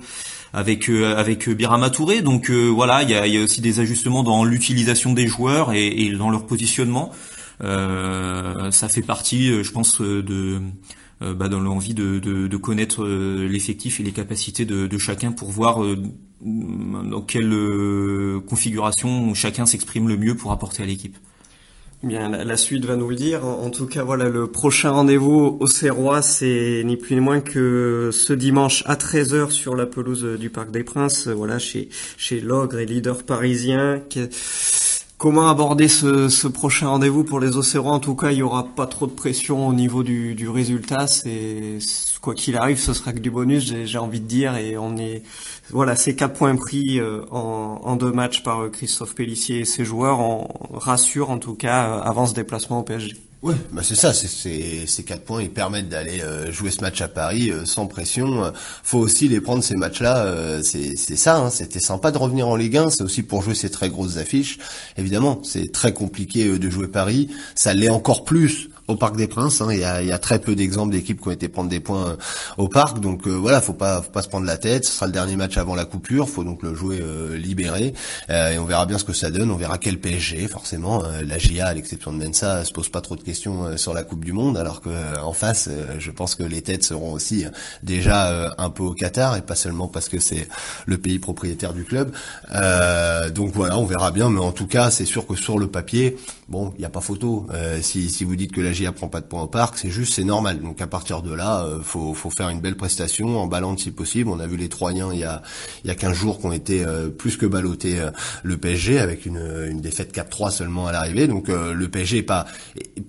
avec 0.54 0.90
avec 0.90 1.50
Birama 1.50 1.90
Touré. 1.90 2.22
Donc 2.22 2.50
voilà, 2.50 3.04
il 3.04 3.10
y 3.10 3.16
a, 3.16 3.28
y 3.28 3.38
a, 3.38 3.44
aussi 3.44 3.62
des 3.62 3.80
ajustements 3.80 4.24
dans 4.24 4.44
l'utilisation 4.44 5.14
des 5.14 5.28
joueurs 5.28 5.74
et, 5.74 5.88
et 5.88 6.12
dans 6.12 6.30
leur 6.30 6.46
positionnement. 6.46 7.12
Euh, 7.64 8.72
ça 8.72 8.88
fait 8.88 9.02
partie, 9.02 9.52
euh, 9.52 9.64
je 9.64 9.72
pense, 9.72 10.02
euh, 10.02 10.24
de 10.24 10.62
bah, 11.34 11.50
dans 11.50 11.60
l'envie 11.60 11.94
de, 11.94 12.18
de, 12.20 12.48
de, 12.48 12.58
connaître 12.58 13.06
l'effectif 13.06 14.00
et 14.00 14.04
les 14.04 14.14
capacités 14.14 14.64
de, 14.64 14.88
de 14.88 14.98
chacun 14.98 15.34
pour 15.34 15.52
voir 15.52 15.80
dans 16.40 17.22
quelle 17.22 17.54
configuration 18.48 19.34
chacun 19.34 19.66
s'exprime 19.66 20.08
le 20.08 20.16
mieux 20.16 20.36
pour 20.36 20.54
apporter 20.54 20.82
à 20.82 20.86
l'équipe. 20.86 21.18
Bien, 22.02 22.30
la, 22.30 22.56
suite 22.56 22.86
va 22.86 22.96
nous 22.96 23.10
le 23.10 23.16
dire. 23.18 23.46
En, 23.46 23.70
tout 23.72 23.86
cas, 23.86 24.06
voilà, 24.06 24.30
le 24.30 24.48
prochain 24.48 24.92
rendez-vous 24.92 25.58
au 25.60 25.68
Serrois, 25.68 26.22
c'est 26.22 26.82
ni 26.86 26.96
plus 26.96 27.16
ni 27.16 27.20
moins 27.20 27.42
que 27.42 28.10
ce 28.14 28.32
dimanche 28.32 28.84
à 28.86 28.96
13h 28.96 29.50
sur 29.50 29.76
la 29.76 29.86
pelouse 29.86 30.24
du 30.40 30.50
Parc 30.50 30.72
des 30.72 30.86
Princes, 30.86 31.28
voilà, 31.28 31.60
chez, 31.60 31.90
chez 32.16 32.40
l'Ogre 32.40 32.80
et 32.80 32.86
leader 32.86 33.24
parisien. 33.24 34.02
Comment 35.20 35.50
aborder 35.50 35.90
ce, 35.90 36.48
prochain 36.48 36.88
rendez-vous 36.88 37.26
pour 37.26 37.42
les 37.42 37.58
Océans? 37.58 37.88
En 37.88 38.00
tout 38.00 38.16
cas, 38.16 38.32
il 38.32 38.38
y 38.38 38.42
aura 38.42 38.64
pas 38.64 38.88
trop 38.88 39.06
de 39.06 39.12
pression 39.12 39.68
au 39.68 39.74
niveau 39.74 40.02
du, 40.02 40.48
résultat. 40.48 41.08
C'est 41.08 41.78
quoi 42.22 42.34
qu'il 42.34 42.56
arrive, 42.56 42.80
ce 42.80 42.94
sera 42.94 43.12
que 43.12 43.20
du 43.20 43.30
bonus. 43.30 43.74
J'ai 43.84 43.98
envie 43.98 44.22
de 44.22 44.28
dire, 44.28 44.56
et 44.56 44.78
on 44.78 44.96
est 44.96 45.24
voilà, 45.72 45.98
ces 45.98 46.16
quatre 46.16 46.36
points 46.36 46.56
pris 46.56 47.02
euh, 47.02 47.26
en, 47.32 47.98
deux 47.98 48.14
matchs 48.14 48.44
par 48.44 48.72
Christophe 48.72 49.14
Pellissier 49.14 49.60
et 49.60 49.66
ses 49.66 49.84
joueurs, 49.84 50.22
on 50.22 50.48
rassure 50.72 51.32
en 51.32 51.38
tout 51.38 51.56
cas 51.56 51.98
euh, 51.98 52.02
avant 52.02 52.26
ce 52.26 52.34
déplacement 52.34 52.80
au 52.80 52.84
PSG. 52.84 53.18
Ouais, 53.42 53.56
bah 53.72 53.84
c'est 53.86 53.96
ça, 53.96 54.14
c'est 54.14 54.86
ces 54.86 55.04
quatre 55.04 55.24
points, 55.24 55.42
ils 55.42 55.50
permettent 55.50 55.88
d'aller 55.88 56.20
euh, 56.20 56.52
jouer 56.52 56.72
ce 56.72 56.82
match 56.82 57.00
à 57.00 57.08
Paris 57.08 57.52
euh, 57.52 57.64
sans 57.64 57.88
pression. 57.88 58.52
Faut 58.84 58.98
aussi 58.98 59.30
les 59.30 59.40
prendre 59.40 59.64
ces 59.64 59.78
matchs-là, 59.78 60.26
euh, 60.26 60.62
c'est 60.62 60.98
ça. 60.98 61.38
Hein, 61.38 61.50
C'était 61.50 61.80
sympa 61.80 62.12
de 62.12 62.18
revenir 62.18 62.50
en 62.50 62.58
Ligue 62.58 62.76
1, 62.76 62.90
c'est 62.90 63.02
aussi 63.02 63.24
pour 63.24 63.42
jouer 63.42 63.56
ces 63.56 63.70
très 63.72 63.90
grosses 63.90 64.18
affiches. 64.18 64.58
Évidemment, 64.98 65.40
c'est 65.46 65.72
très 65.72 65.94
compliqué 65.94 66.60
de 66.60 66.70
jouer 66.70 66.90
Paris, 66.90 67.30
ça 67.56 67.74
l'est 67.74 67.88
encore 67.88 68.26
plus 68.26 68.72
au 68.90 68.96
Parc 68.96 69.16
des 69.16 69.28
Princes. 69.28 69.62
Hein. 69.62 69.68
Il, 69.72 69.80
y 69.80 69.84
a, 69.84 70.02
il, 70.02 70.08
y 70.08 70.12
a, 70.12 70.18
très 70.18 70.40
peu 70.40 70.56
d'exemples 70.56 70.92
d'équipes 70.92 71.22
qui 71.22 71.28
ont 71.28 71.32
été 71.32 71.48
prendre 71.48 71.70
des 71.70 71.80
points 71.80 72.10
euh, 72.10 72.16
au 72.58 72.68
parc. 72.68 73.00
Donc 73.00 73.28
euh, 73.28 73.32
voilà, 73.32 73.62
faut 73.62 73.74
pas, 73.74 74.02
faut 74.02 74.10
pas 74.10 74.24
se 74.24 74.28
prendre 74.28 74.48
la 74.48 74.58
tête. 74.58 74.86
Ce 74.86 74.92
sera 74.92 75.06
le 75.06 75.12
dernier 75.12 75.36
match 75.36 75.58
avant 75.58 75.76
la 75.76 75.86
coupure. 75.86 76.28
Faut 76.28 76.44
donc 76.44 76.64
le 76.64 76.74
jouer 76.74 77.00
euh, 77.02 77.38
libéré. 77.38 77.94
et 78.30 78.58
on 78.58 78.66
verra 78.66 78.86
bien 78.86 78.98
ce 78.98 79.04
que 79.04 79.14
ça 79.14 79.30
donne. 79.30 79.52
On 79.52 79.58
verra 79.58 79.78
quel 79.78 80.00
PSG. 80.00 80.48
Forcément, 80.48 81.04
la 81.24 81.38
GIA, 81.38 81.68
à 81.68 81.74
l'exception 81.74 82.12
de 82.12 82.18
Mensa, 82.18 82.66
se 82.66 82.74
pose 82.74 82.90
pas 82.90 83.02
trop 83.02 83.16
de 83.16 83.22
questions 83.22 83.78
sur 83.78 83.94
la 83.94 84.04
Coupe 84.04 84.26
du 84.26 84.34
Monde. 84.34 84.58
Alors 84.58 84.82
que 84.82 84.90
en 85.22 85.34
face, 85.34 85.70
je 86.00 86.12
pense 86.12 86.34
que 86.36 86.44
les 86.44 86.62
têtes 86.62 86.84
seront 86.84 87.14
aussi 87.14 87.46
déjà 87.84 88.54
un 88.58 88.70
peu 88.70 88.84
au 88.84 88.94
Qatar 88.94 89.38
et 89.38 89.42
pas 89.42 89.56
seulement 89.56 89.88
parce 89.88 90.10
que 90.10 90.20
c'est 90.20 90.48
le 90.88 90.98
pays 90.98 91.20
propriétaire 91.20 91.74
du 91.74 91.84
club. 91.84 92.12
donc 93.34 93.52
voilà, 93.54 93.78
on 93.78 93.86
verra 93.86 94.12
bien. 94.12 94.30
Mais 94.30 94.40
en 94.40 94.52
tout 94.52 94.68
cas, 94.68 94.90
c'est 94.90 95.06
sûr 95.06 95.28
que 95.28 95.36
sur 95.36 95.60
le 95.60 95.68
papier, 95.68 96.18
bon, 96.48 96.74
il 96.78 96.80
n'y 96.80 96.86
a 96.86 96.90
pas 96.90 97.02
photo. 97.02 97.48
si, 97.82 98.10
si 98.10 98.24
vous 98.24 98.36
dites 98.36 98.52
que 98.52 98.62
la 98.62 98.74
la 98.84 98.92
prend 98.92 99.08
pas 99.08 99.22
de 99.22 99.26
points 99.26 99.44
au 99.44 99.48
parc, 99.48 99.78
c'est 99.78 99.90
juste, 99.90 100.14
c'est 100.14 100.24
normal. 100.24 100.62
Donc 100.62 100.82
à 100.82 100.88
partir 100.88 101.22
de 101.22 101.34
là, 101.34 101.64
euh, 101.64 101.80
faut, 101.82 102.14
faut 102.14 102.30
faire 102.30 102.50
une 102.50 102.60
belle 102.60 102.76
prestation 102.76 103.40
en 103.40 103.48
ballant 103.48 103.78
si 103.78 103.92
possible. 103.92 104.30
On 104.30 104.40
a 104.40 104.48
vu 104.48 104.58
les 104.58 104.70
Troyens 104.70 105.10
il 105.14 105.20
y 105.20 105.24
a 105.24 105.42
il 105.84 105.88
y 105.88 105.92
a 105.92 105.96
15 105.96 106.14
jours 106.14 106.40
qu'on 106.40 106.52
était 106.52 106.84
euh, 106.86 107.10
plus 107.10 107.38
que 107.38 107.46
ballotté 107.46 108.00
euh, 108.00 108.12
le 108.44 108.58
PSG 108.58 109.00
avec 109.00 109.26
une, 109.26 109.42
une 109.70 109.82
défaite 109.82 110.16
4-3 110.16 110.52
seulement 110.52 110.88
à 110.88 110.92
l'arrivée. 110.92 111.28
Donc 111.28 111.48
le 111.50 111.88
PSG 111.88 112.20
est 112.20 112.24
pas 112.24 112.46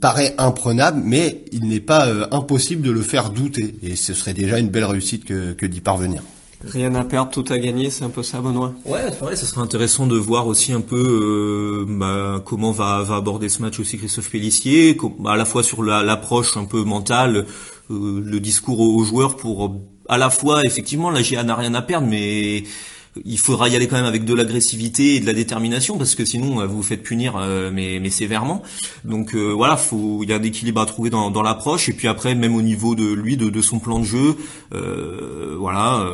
paraît 0.00 0.34
imprenable, 0.38 1.00
mais 1.04 1.44
il 1.52 1.68
n'est 1.68 1.80
pas 1.80 2.08
impossible 2.30 2.82
de 2.82 2.90
le 2.90 3.02
faire 3.02 3.30
douter. 3.30 3.74
Et 3.82 3.96
ce 3.96 4.14
serait 4.14 4.34
déjà 4.34 4.58
une 4.58 4.68
belle 4.68 4.84
réussite 4.84 5.24
que, 5.24 5.52
que 5.52 5.66
d'y 5.66 5.80
parvenir. 5.80 6.22
Rien 6.64 6.95
à 6.95 7.05
perdre, 7.05 7.31
tout 7.31 7.45
à 7.49 7.59
gagner, 7.59 7.88
c'est 7.88 8.05
un 8.05 8.11
peu 8.11 8.23
ça, 8.23 8.40
Benoît. 8.40 8.75
Ouais, 8.85 9.11
vrai, 9.19 9.35
ça 9.35 9.47
serait 9.47 9.62
intéressant 9.62 10.07
de 10.07 10.17
voir 10.17 10.47
aussi 10.47 10.73
un 10.75 10.83
peu 10.83 10.97
euh, 10.97 11.87
bah, 11.88 12.43
comment 12.45 12.71
va, 12.71 13.02
va 13.02 13.17
aborder 13.17 13.49
ce 13.49 13.62
match 13.62 13.81
aussi 13.81 13.97
Christophe 13.97 14.31
Pellissier, 14.31 14.97
à 15.26 15.37
la 15.37 15.47
fois 15.47 15.62
sur 15.62 15.83
l'approche 15.83 16.59
un 16.59 16.67
peu 16.67 16.85
mentale, 16.85 17.47
euh, 17.90 18.23
le 18.23 18.40
discours 18.40 18.81
aux, 18.81 19.02
joueurs 19.05 19.37
pour 19.37 19.81
à 20.09 20.19
la 20.19 20.29
fois 20.29 20.64
effectivement 20.64 21.11
la 21.11 21.23
GIA 21.23 21.45
n'a 21.45 21.55
rien 21.55 21.73
à 21.73 21.81
perdre, 21.81 22.07
mais 22.07 22.64
il 23.25 23.38
faudra 23.38 23.69
y 23.69 23.75
aller 23.75 23.88
quand 23.88 23.97
même 23.97 24.05
avec 24.05 24.25
de 24.25 24.35
l'agressivité 24.35 25.17
et 25.17 25.21
de 25.21 25.26
la 25.26 25.33
détermination 25.33 25.99
parce 25.99 26.14
que 26.14 26.25
sinon 26.25 26.61
euh, 26.61 26.67
vous 26.67 26.76
vous 26.76 26.83
faites 26.83 27.02
punir 27.02 27.37
euh, 27.37 27.71
mais, 27.73 27.99
mais 28.00 28.11
sévèrement. 28.11 28.62
Donc 29.05 29.35
euh, 29.35 29.52
voilà, 29.52 29.76
faut 29.76 30.23
il 30.23 30.31
y 30.31 30.33
a 30.33 30.37
un 30.37 30.43
équilibre 30.43 30.81
à 30.81 30.87
trouver 30.87 31.11
dans, 31.11 31.31
dans 31.31 31.43
l'approche 31.43 31.88
et 31.88 31.93
puis 31.93 32.07
après 32.07 32.35
même 32.35 32.55
au 32.55 32.62
niveau 32.62 32.95
de 32.95 33.12
lui 33.12 33.37
de, 33.37 33.61
son 33.61 33.79
plan 33.79 33.99
de 33.99 34.05
jeu, 34.05 34.37
voilà, 35.59 36.07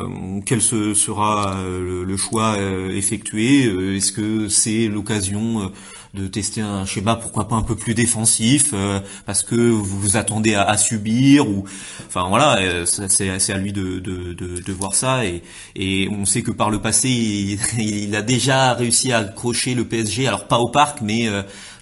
quel 0.45 0.61
sera 0.61 1.55
le, 1.63 2.17
choix 2.17 2.57
effectué 2.91 3.63
Est-ce 3.95 4.11
que 4.11 4.49
c'est 4.49 4.87
l'occasion 4.87 5.71
de 6.17 6.27
tester 6.27 6.61
un 6.61 6.85
schéma 6.85 7.15
pourquoi 7.15 7.47
pas 7.47 7.55
un 7.55 7.61
peu 7.61 7.75
plus 7.75 7.93
défensif 7.93 8.71
euh, 8.73 8.99
parce 9.25 9.43
que 9.43 9.55
vous 9.55 9.99
vous 9.99 10.17
attendez 10.17 10.55
à, 10.55 10.75
subir 10.77 11.47
ou 11.47 11.65
enfin 12.07 12.27
voilà 12.27 12.57
euh, 12.59 12.85
c'est 12.85 13.53
à 13.53 13.57
lui 13.57 13.71
de, 13.71 13.99
de, 13.99 14.33
de, 14.33 14.61
de, 14.61 14.73
voir 14.73 14.95
ça 14.95 15.25
et, 15.25 15.43
et 15.75 16.09
on 16.11 16.25
sait 16.25 16.41
que 16.41 16.51
par 16.51 16.69
le 16.69 16.79
passé 16.79 17.09
il, 17.09 17.59
il, 17.79 18.15
a 18.15 18.21
déjà 18.21 18.73
réussi 18.73 19.11
à 19.11 19.19
accrocher 19.19 19.75
le 19.75 19.85
PSG 19.85 20.27
alors 20.27 20.47
pas 20.47 20.57
au 20.57 20.69
parc 20.69 20.99
mais 21.01 21.29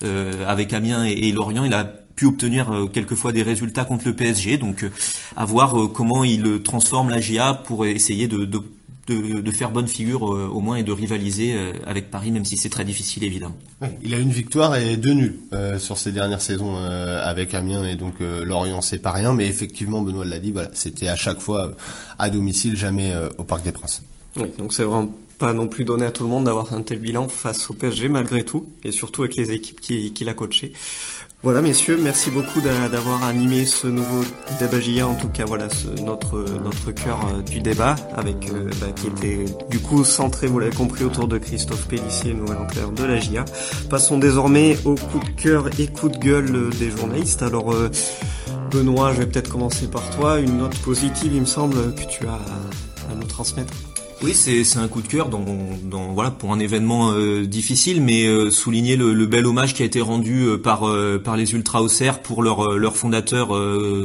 euh, 0.04 0.46
avec 0.48 0.74
Amiens 0.74 1.06
et, 1.06 1.32
Lorient 1.32 1.64
il 1.64 1.74
a 1.74 1.86
pu 1.86 2.26
obtenir 2.26 2.72
quelquefois 2.94 3.32
des 3.32 3.44
résultats 3.44 3.86
contre 3.86 4.06
le 4.06 4.16
PSG 4.16 4.58
donc 4.58 4.86
à 5.36 5.46
voir 5.46 5.76
comment 5.94 6.24
il 6.24 6.62
transforme 6.64 7.10
la 7.10 7.20
GIA 7.20 7.54
pour 7.54 7.86
essayer 7.86 8.28
de, 8.28 8.46
de 8.46 8.62
de, 9.08 9.52
faire 9.52 9.72
bonne 9.72 9.88
figure 9.88 10.34
euh, 10.34 10.48
au 10.48 10.62
moins 10.62 10.78
et 10.78 10.84
de 10.84 10.92
rivaliser 10.92 11.54
euh, 11.54 11.74
avec 11.86 12.10
Paris, 12.10 12.32
même 12.32 12.46
si 12.46 12.58
c'est 12.58 12.70
très 12.70 12.86
difficile 12.86 13.24
évidemment. 13.24 13.56
il 14.02 14.14
a 14.14 14.18
une 14.18 14.32
victoire 14.32 14.76
et 14.76 14.98
deux 14.98 15.14
nuls 15.14 15.36
euh, 15.54 15.78
sur 15.78 15.98
ces 15.98 16.12
dernières 16.12 16.42
saisons 16.42 16.76
avec 16.76 17.54
Amiens 17.54 17.86
et 17.86 17.96
donc 17.96 18.16
Lorient, 18.20 18.82
c'est 18.82 19.00
pas 19.00 19.12
rien, 19.12 19.34
mais 19.34 19.48
effectivement 19.48 20.02
Benoît 20.02 20.26
l'a 20.26 20.40
dit, 20.40 20.52
voilà, 20.52 20.70
c'était 20.74 21.08
à 21.08 21.16
chaque 21.16 21.40
fois 21.40 21.72
à 22.18 22.30
domicile, 22.30 22.76
jamais 22.76 23.14
au 23.38 23.44
Parc 23.44 23.64
des 23.64 23.72
Princes. 23.72 24.02
Oui, 24.38 24.48
donc 24.58 24.74
c'est 24.74 24.84
vraiment 24.84 25.14
pas 25.38 25.54
non 25.54 25.68
plus 25.68 25.86
donné 25.86 26.06
à 26.06 26.12
tout 26.12 26.24
le 26.24 26.30
monde 26.30 26.46
d'avoir 26.46 26.74
un 26.74 26.82
tel 26.82 27.00
bilan 27.00 27.28
face 27.28 27.70
au 27.70 27.74
PSG 27.74 28.08
malgré 28.10 28.44
tout, 28.44 28.68
et 28.84 28.92
surtout 28.92 29.24
avec 29.24 29.36
les 29.36 29.52
équipes 29.52 29.80
qu'il 29.82 30.14
qui 30.14 30.28
a 30.28 30.34
coaché. 30.34 30.74
Voilà, 31.46 31.62
messieurs, 31.62 32.00
merci 32.02 32.32
beaucoup 32.32 32.60
d'avoir 32.60 33.24
animé 33.24 33.68
ce 33.68 33.86
nouveau 33.86 34.24
débat 34.60 34.80
JA, 34.80 35.08
en 35.08 35.14
tout 35.14 35.28
cas, 35.28 35.46
voilà, 35.46 35.68
notre 36.04 36.92
cœur 36.92 37.20
euh, 37.24 37.44
du 37.44 37.60
débat, 37.60 37.96
avec 38.16 38.50
euh, 38.52 38.68
bah, 38.82 38.88
qui 38.96 39.06
était 39.06 39.46
du 39.70 39.78
coup 39.78 40.04
centré, 40.04 40.48
vous 40.48 40.58
l'avez 40.58 40.76
compris, 40.76 41.04
autour 41.04 41.28
de 41.28 41.38
Christophe 41.38 41.88
Pellissier, 41.88 42.34
nouvel 42.34 42.58
entraîneur 42.58 42.94
de 42.94 43.04
la 43.04 43.20
GIA. 43.20 43.46
Passons 43.92 44.18
désormais 44.18 44.76
au 44.86 44.96
coup 44.96 45.20
de 45.20 45.40
cœur 45.40 45.70
et 45.78 45.86
coup 45.86 46.10
de 46.10 46.18
gueule 46.18 46.56
euh, 46.56 46.70
des 46.80 46.90
journalistes. 46.90 47.44
Alors, 47.44 47.72
Benoît, 48.72 49.14
je 49.14 49.20
vais 49.20 49.28
peut-être 49.28 49.50
commencer 49.50 49.86
par 49.86 50.10
toi. 50.18 50.40
Une 50.40 50.58
note 50.58 50.76
positive, 50.80 51.32
il 51.32 51.42
me 51.42 51.46
semble, 51.46 51.94
que 51.94 52.10
tu 52.10 52.26
as 52.26 52.40
à 53.12 53.14
nous 53.14 53.28
transmettre. 53.28 53.72
Oui, 54.24 54.34
c'est 54.34 54.78
un 54.78 54.88
coup 54.88 55.02
de 55.02 55.08
cœur 55.08 55.28
dans, 55.28 55.44
dans 55.84 56.14
voilà 56.14 56.32
pour 56.32 56.54
un 56.54 56.60
événement 56.60 57.12
euh, 57.12 57.46
difficile, 57.46 58.02
mais 58.02 58.26
euh, 58.26 58.50
souligner 58.50 58.96
le, 58.96 59.14
le, 59.14 59.26
bel 59.26 59.46
hommage 59.46 59.74
qui 59.74 59.84
a 59.84 59.86
été 59.86 60.00
rendu 60.00 60.46
euh, 60.46 60.58
par 60.58 60.86
par 61.24 61.36
les 61.36 61.54
ultra 61.54 61.82
Auxerre 61.82 62.22
pour 62.22 62.42
leur 62.42 62.78
leur 62.78 62.96
fondateur 62.96 63.50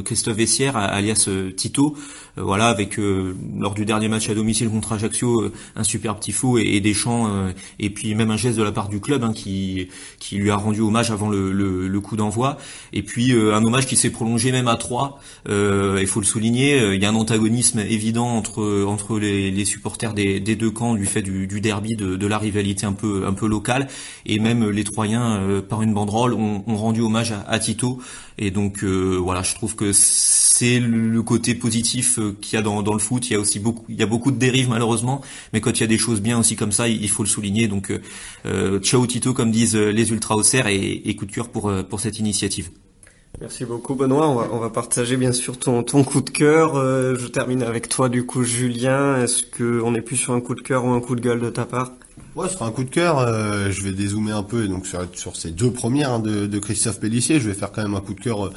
Christophe 0.04 0.36
Vessière, 0.36 0.76
alias 0.76 1.28
Tito, 1.56 1.96
euh, 2.38 2.42
voilà, 2.42 2.68
avec 2.68 2.98
euh, 2.98 3.34
lors 3.58 3.74
du 3.74 3.84
dernier 3.84 4.08
match 4.08 4.28
à 4.28 4.34
domicile 4.34 4.68
contre 4.68 4.92
Ajaccio, 4.92 5.42
euh, 5.42 5.52
un 5.76 5.84
super 5.84 6.16
petit 6.16 6.32
fou 6.32 6.58
et, 6.58 6.80
des 6.80 6.94
chants, 6.94 7.30
et 7.78 7.90
puis 7.90 8.14
même 8.14 8.30
un 8.30 8.36
geste 8.36 8.56
de 8.56 8.62
la 8.62 8.72
part 8.72 8.88
du 8.88 9.00
club 9.00 9.22
hein, 9.22 9.32
qui 9.34 9.88
qui 10.18 10.36
lui 10.36 10.50
a 10.50 10.56
rendu 10.56 10.80
hommage 10.80 11.10
avant 11.10 11.28
le, 11.28 11.52
le, 11.52 12.00
coup 12.00 12.16
d'envoi, 12.16 12.56
et 12.94 13.02
puis 13.02 13.32
un 13.32 13.62
hommage 13.62 13.86
qui 13.86 13.96
s'est 13.96 14.10
prolongé 14.10 14.50
même 14.52 14.68
à 14.68 14.76
trois. 14.76 15.20
il 15.46 16.06
faut 16.06 16.20
le 16.20 16.26
souligner, 16.26 16.94
il 16.94 17.02
y 17.02 17.04
a 17.04 17.10
un 17.10 17.14
antagonisme 17.14 17.80
évident 17.80 18.26
entre 18.26 18.84
entre 18.86 19.18
les, 19.18 19.50
les 19.50 19.64
supporters 19.66 19.99
des, 20.08 20.40
des, 20.40 20.56
deux 20.56 20.70
camps 20.70 20.94
du 20.94 21.06
fait 21.06 21.22
du, 21.22 21.46
du 21.46 21.60
derby, 21.60 21.96
de, 21.96 22.16
de, 22.16 22.26
la 22.26 22.38
rivalité 22.38 22.86
un 22.86 22.92
peu 22.92 23.26
un 23.26 23.32
peu 23.32 23.46
locale, 23.46 23.88
et 24.26 24.38
même 24.38 24.68
les 24.70 24.84
Troyens 24.84 25.62
par 25.68 25.82
une 25.82 25.94
banderole 25.94 26.34
ont, 26.34 26.64
ont 26.66 26.76
rendu 26.76 27.00
hommage 27.00 27.32
à, 27.32 27.42
à 27.48 27.58
Tito. 27.58 28.00
Et 28.38 28.50
donc 28.50 28.82
voilà, 28.82 29.42
je 29.42 29.54
trouve 29.54 29.76
que 29.76 29.92
c'est 29.92 30.80
le 30.80 31.22
côté 31.22 31.54
positif 31.54 32.18
qu'il 32.40 32.54
y 32.54 32.56
a 32.56 32.62
dans, 32.62 32.82
dans, 32.82 32.92
le 32.92 32.98
foot. 32.98 33.28
Il 33.28 33.32
y 33.32 33.36
a 33.36 33.40
aussi 33.40 33.58
beaucoup, 33.58 33.84
il 33.88 33.98
y 33.98 34.02
a 34.02 34.06
beaucoup 34.06 34.30
de 34.30 34.38
dérives 34.38 34.68
malheureusement, 34.68 35.20
mais 35.52 35.60
quand 35.60 35.78
il 35.78 35.80
y 35.80 35.84
a 35.84 35.86
des 35.86 35.98
choses 35.98 36.20
bien 36.20 36.38
aussi 36.38 36.56
comme 36.56 36.72
ça, 36.72 36.88
il, 36.88 37.08
faut 37.08 37.22
le 37.22 37.28
souligner. 37.28 37.68
Donc, 37.68 37.90
euh, 37.90 38.00
euh, 38.46 38.78
ciao 38.80 39.06
Tito, 39.06 39.32
comme 39.32 39.50
disent 39.50 39.76
euh, 39.76 39.90
les 39.90 40.10
ultra 40.10 40.36
et, 40.68 41.08
et 41.08 41.16
coup 41.16 41.26
de 41.26 41.32
cœur 41.32 41.48
pour 41.48 41.72
pour 41.88 42.00
cette 42.00 42.18
initiative. 42.18 42.70
Merci 43.38 43.64
beaucoup 43.64 43.94
Benoît. 43.94 44.28
On 44.28 44.34
va, 44.34 44.48
on 44.52 44.58
va 44.58 44.70
partager 44.70 45.16
bien 45.16 45.32
sûr 45.32 45.58
ton, 45.58 45.82
ton 45.82 46.04
coup 46.04 46.20
de 46.20 46.30
cœur. 46.30 46.74
je 46.74 47.26
termine 47.26 47.62
avec 47.62 47.88
toi 47.88 48.08
du 48.08 48.26
coup 48.26 48.42
Julien. 48.42 49.22
Est-ce 49.22 49.44
que 49.44 49.80
on 49.82 49.94
est 49.94 50.02
plus 50.02 50.16
sur 50.16 50.32
un 50.32 50.40
coup 50.40 50.54
de 50.54 50.62
cœur 50.62 50.84
ou 50.84 50.88
un 50.90 51.00
coup 51.00 51.14
de 51.14 51.20
gueule 51.20 51.40
de 51.40 51.50
ta 51.50 51.64
part? 51.64 51.92
Ouais, 52.40 52.48
ce 52.48 52.54
sera 52.54 52.64
un 52.64 52.70
coup 52.70 52.84
de 52.84 52.90
cœur. 52.90 53.18
Euh, 53.18 53.70
je 53.70 53.82
vais 53.82 53.92
dézoomer 53.92 54.32
un 54.32 54.42
peu 54.42 54.64
et 54.64 54.68
donc 54.68 54.86
sur, 54.86 55.36
ces 55.36 55.50
deux 55.50 55.70
premières 55.70 56.10
hein, 56.12 56.20
de, 56.20 56.58
Christophe 56.58 56.98
Pellissier, 56.98 57.38
je 57.38 57.50
vais 57.50 57.54
faire 57.54 57.70
quand 57.70 57.82
même 57.82 57.94
un 57.94 58.00
coup 58.00 58.14
de 58.14 58.20
cœur 58.20 58.46
euh, 58.46 58.52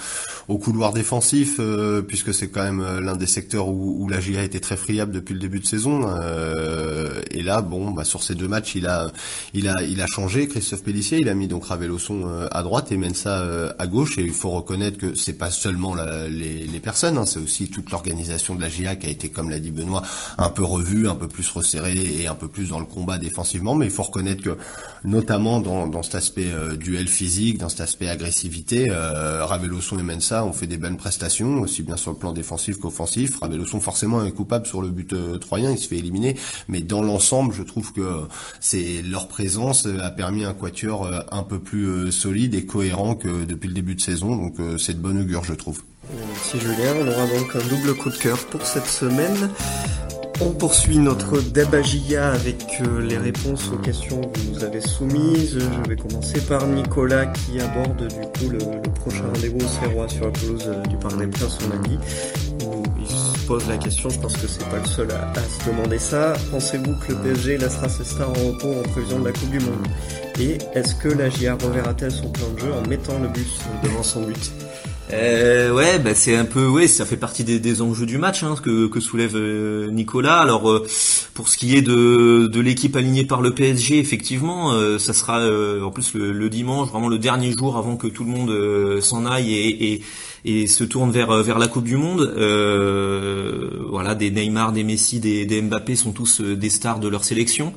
au 0.48 0.58
couloir 0.58 0.94
défensif 0.94 1.58
euh, 1.60 2.02
puisque 2.02 2.34
c'est 2.34 2.48
quand 2.48 2.64
même 2.64 2.82
l'un 3.02 3.18
des 3.18 3.28
secteurs 3.28 3.68
où, 3.68 4.08
la 4.08 4.22
GIA 4.22 4.44
était 4.44 4.62
très 4.62 4.78
friable 4.78 5.12
depuis 5.12 5.34
le 5.34 5.40
début 5.42 5.60
de 5.60 5.66
saison. 5.66 6.08
et 7.32 7.44
là, 7.44 7.62
bon, 7.62 7.92
bah, 7.92 8.06
sur 8.06 8.24
ces 8.24 8.36
deux 8.36 8.48
matchs, 8.48 8.76
il 8.76 8.88
a, 8.88 9.12
il 9.54 9.68
a, 9.68 9.84
il 9.84 10.02
a 10.02 10.08
changé. 10.08 10.48
Christophe 10.48 10.84
Pellissier, 10.84 11.18
il 11.20 11.28
a 11.28 11.34
mis 11.34 11.50
donc 11.50 11.66
Raveloson 11.66 12.48
à 12.52 12.64
droite 12.64 12.92
et 12.94 12.98
Mensa 12.98 13.74
à 13.78 13.88
gauche. 13.88 14.18
Et 14.18 14.22
il 14.22 14.34
faut 14.34 14.52
reconnaître 14.52 14.98
que 14.98 15.16
c'est 15.16 15.38
pas 15.38 15.52
seulement 15.52 15.96
les, 15.96 16.80
personnes, 16.80 17.18
hein, 17.18 17.26
c'est 17.26 17.40
aussi 17.40 17.70
toute 17.70 17.92
l'organisation 17.92 18.56
de 18.56 18.62
la 18.62 18.70
GIA 18.70 18.96
qui 18.96 19.08
a 19.08 19.10
été, 19.10 19.30
comme 19.30 19.50
l'a 19.50 19.60
dit 19.60 19.72
Benoît, 19.72 20.04
un 20.38 20.50
peu 20.50 20.64
revue, 20.64 21.10
un 21.10 21.16
peu 21.16 21.28
plus 21.28 21.50
resserrée 21.50 22.22
et 22.22 22.28
un 22.28 22.36
peu 22.36 22.48
plus 22.48 22.70
dans 22.70 22.80
le 22.80 22.86
combat 22.86 23.18
mais 23.76 23.86
il 23.86 23.92
faut 23.92 24.04
reconnaître 24.04 24.44
que, 24.44 24.58
notamment 25.04 25.60
dans, 25.60 25.88
dans 25.88 26.04
cet 26.04 26.16
aspect 26.16 26.48
euh, 26.52 26.76
duel 26.76 27.08
physique, 27.08 27.58
dans 27.58 27.70
cet 27.70 27.82
aspect 27.82 28.10
agressivité, 28.10 28.88
euh, 28.90 29.46
Raveloson 29.46 30.00
et 30.00 30.04
Mensa 30.04 30.46
ont 30.46 30.54
fait 30.54 30.68
des 30.68 30.78
bonnes 30.78 30.98
prestations, 30.98 31.62
aussi 31.62 31.84
bien 31.84 31.98
sur 31.98 32.12
le 32.12 32.18
plan 32.18 32.34
défensif 32.34 32.78
qu'offensif. 32.78 33.40
Raveloson 33.40 33.80
forcément 33.80 34.26
est 34.26 34.32
coupable 34.32 34.66
sur 34.66 34.82
le 34.82 34.90
but 34.90 35.14
euh, 35.14 35.38
troyen, 35.38 35.72
il 35.72 35.78
se 35.78 35.88
fait 35.88 35.98
éliminer, 35.98 36.36
mais 36.68 36.82
dans 36.82 37.02
l'ensemble, 37.02 37.54
je 37.54 37.64
trouve 37.64 37.94
que 37.94 38.22
c'est 38.60 39.02
leur 39.02 39.28
présence 39.28 39.86
a 39.86 40.12
permis 40.12 40.46
un 40.46 40.54
quatuor 40.54 41.06
euh, 41.06 41.20
un 41.32 41.44
peu 41.44 41.60
plus 41.60 42.12
solide 42.12 42.56
et 42.56 42.66
cohérent 42.66 43.16
que 43.16 43.46
depuis 43.46 43.68
le 43.68 43.74
début 43.74 43.96
de 43.96 44.02
saison, 44.02 44.36
donc 44.36 44.56
c'est 44.78 44.94
de 44.94 45.00
bonne 45.00 45.20
augure, 45.20 45.44
je 45.44 45.54
trouve. 45.54 45.84
Merci 46.28 46.60
Julien, 46.60 46.94
on 47.02 47.08
aura 47.08 47.28
donc 47.28 47.56
un 47.56 47.68
double 47.70 47.96
coup 47.96 48.10
de 48.10 48.18
cœur 48.18 48.38
pour 48.48 48.66
cette 48.66 48.88
semaine. 48.88 49.50
On 50.46 50.52
poursuit 50.52 50.98
notre 50.98 51.40
débagia 51.40 52.34
avec 52.34 52.66
euh, 52.82 53.00
les 53.00 53.18
réponses 53.18 53.70
aux 53.72 53.78
questions 53.78 54.20
que 54.20 54.40
vous 54.40 54.52
nous 54.52 54.64
avez 54.66 54.82
soumises. 54.82 55.58
Je 55.58 55.90
vais 55.90 55.96
commencer 55.96 56.42
par 56.42 56.68
Nicolas 56.68 57.28
qui 57.28 57.62
aborde 57.62 58.10
du 58.10 58.40
coup 58.40 58.50
le, 58.52 58.60
prochain 58.92 59.24
rendez-vous 59.34 59.60
au 59.66 59.68
Serrois 59.70 60.10
sur 60.10 60.26
la 60.26 60.32
pelouse 60.32 60.66
euh, 60.68 60.82
du 60.88 60.98
Parc 60.98 61.18
des 61.18 61.28
Princes, 61.28 61.60
son 61.60 61.72
avis. 61.72 61.98
Il 63.00 63.08
se 63.08 63.46
pose 63.48 63.70
la 63.70 63.78
question, 63.78 64.10
je 64.10 64.20
pense 64.20 64.36
que 64.36 64.48
c'est 64.48 64.68
pas 64.70 64.80
le 64.80 64.86
seul 64.86 65.08
à, 65.12 65.34
se 65.36 65.70
demander 65.70 66.00
ça. 66.00 66.34
Pensez-vous 66.52 66.94
que 67.00 67.14
le 67.14 67.20
PSG 67.20 67.58
laissera 67.58 67.88
ses 67.88 68.04
stars 68.04 68.30
en 68.30 68.48
repos 68.48 68.74
en 68.74 68.90
prévision 68.90 69.20
de 69.20 69.26
la 69.26 69.32
Coupe 69.32 69.50
du 69.50 69.60
Monde? 69.62 69.88
Et 70.42 70.58
est-ce 70.74 70.96
que 70.96 71.08
la 71.08 71.30
JA 71.30 71.56
reverra-t-elle 71.56 72.12
son 72.12 72.30
plan 72.30 72.50
de 72.50 72.60
jeu 72.60 72.74
en 72.74 72.86
mettant 72.90 73.18
le 73.20 73.30
bus 73.30 73.60
devant 73.82 74.04
son 74.04 74.24
but? 74.24 74.52
Euh, 75.12 75.74
ouais, 75.74 76.00
bah 76.00 76.16
c'est 76.16 76.36
un 76.36 76.46
peu, 76.46 76.66
ouais, 76.66 76.88
ça 76.88 77.06
fait 77.06 77.18
partie 77.18 77.44
des, 77.44 77.82
enjeux 77.82 78.06
du 78.06 78.18
match 78.18 78.44
hein, 78.44 78.56
que, 78.62 78.88
que 78.88 79.00
soulève 79.00 79.36
euh, 79.36 79.92
Nicolas. 79.92 80.40
Alors 80.40 80.70
euh, 80.70 80.88
pour 81.34 81.50
ce 81.50 81.58
qui 81.58 81.76
est 81.76 81.82
de, 81.82 82.48
de 82.48 82.62
l'équipe 82.62 82.96
alignée 82.96 83.26
par 83.26 83.42
le 83.42 83.54
PSG, 83.54 84.00
effectivement, 84.00 84.72
euh, 84.72 84.98
ça 85.00 85.14
sera 85.14 85.42
en 85.84 85.92
plus 85.92 86.14
le, 86.14 86.50
dimanche, 86.50 86.90
vraiment 86.90 87.10
le 87.10 87.18
dernier 87.18 87.52
jour 87.52 87.78
avant 87.78 87.98
que 87.98 88.08
tout 88.08 88.24
le 88.24 88.30
monde 88.30 89.02
s'en 89.02 89.26
aille 89.26 89.54
et, 89.54 89.94
et, 89.94 90.02
et, 90.46 90.68
se 90.68 90.84
tourne 90.84 91.12
vers 91.12 91.44
vers 91.44 91.60
la 91.60 91.68
Coupe 91.68 91.86
du 91.86 91.98
Monde. 91.98 92.34
voilà, 93.90 94.16
des 94.16 94.32
Neymar, 94.32 94.72
des 94.72 94.84
Messi, 94.84 95.20
des, 95.20 95.46
des 95.46 95.62
Mbappé 95.62 95.96
sont 95.96 96.12
tous 96.12 96.42
des 96.42 96.70
stars 96.70 97.00
de 97.00 97.10
leur 97.10 97.24
sélection. 97.26 97.74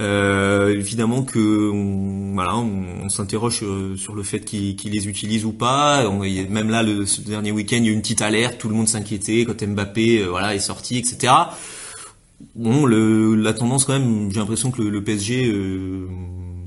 Euh, 0.00 0.70
évidemment 0.70 1.22
que 1.22 1.70
on, 1.70 2.34
voilà, 2.34 2.56
on, 2.56 3.08
s'interroge 3.08 3.62
sur, 3.96 4.14
le 4.14 4.22
fait 4.22 4.40
qu'ils 4.40 4.90
les 4.90 5.08
utilisent 5.08 5.44
ou 5.44 5.52
pas. 5.52 6.08
Même 6.10 6.70
là, 6.70 6.82
le 6.82 7.06
ce 7.06 7.20
dernier 7.20 7.52
week-end, 7.52 7.76
il 7.76 7.84
y 7.84 7.88
a 7.88 7.90
eu 7.90 7.94
une 7.94 8.02
petite 8.02 8.22
alerte, 8.22 8.58
tout 8.58 8.68
le 8.68 8.74
monde 8.74 8.88
s'inquiétait 8.88 9.44
quand 9.44 9.62
Mbappé 9.64 10.22
euh, 10.22 10.30
voilà 10.30 10.54
est 10.54 10.60
sorti, 10.60 10.98
etc. 10.98 11.32
Bon, 12.56 12.84
le, 12.86 13.36
la 13.36 13.52
tendance 13.52 13.84
quand 13.84 13.92
même, 13.92 14.30
j'ai 14.32 14.40
l'impression 14.40 14.70
que 14.70 14.82
le, 14.82 15.02
PSG, 15.02 15.46
euh, 15.46 16.08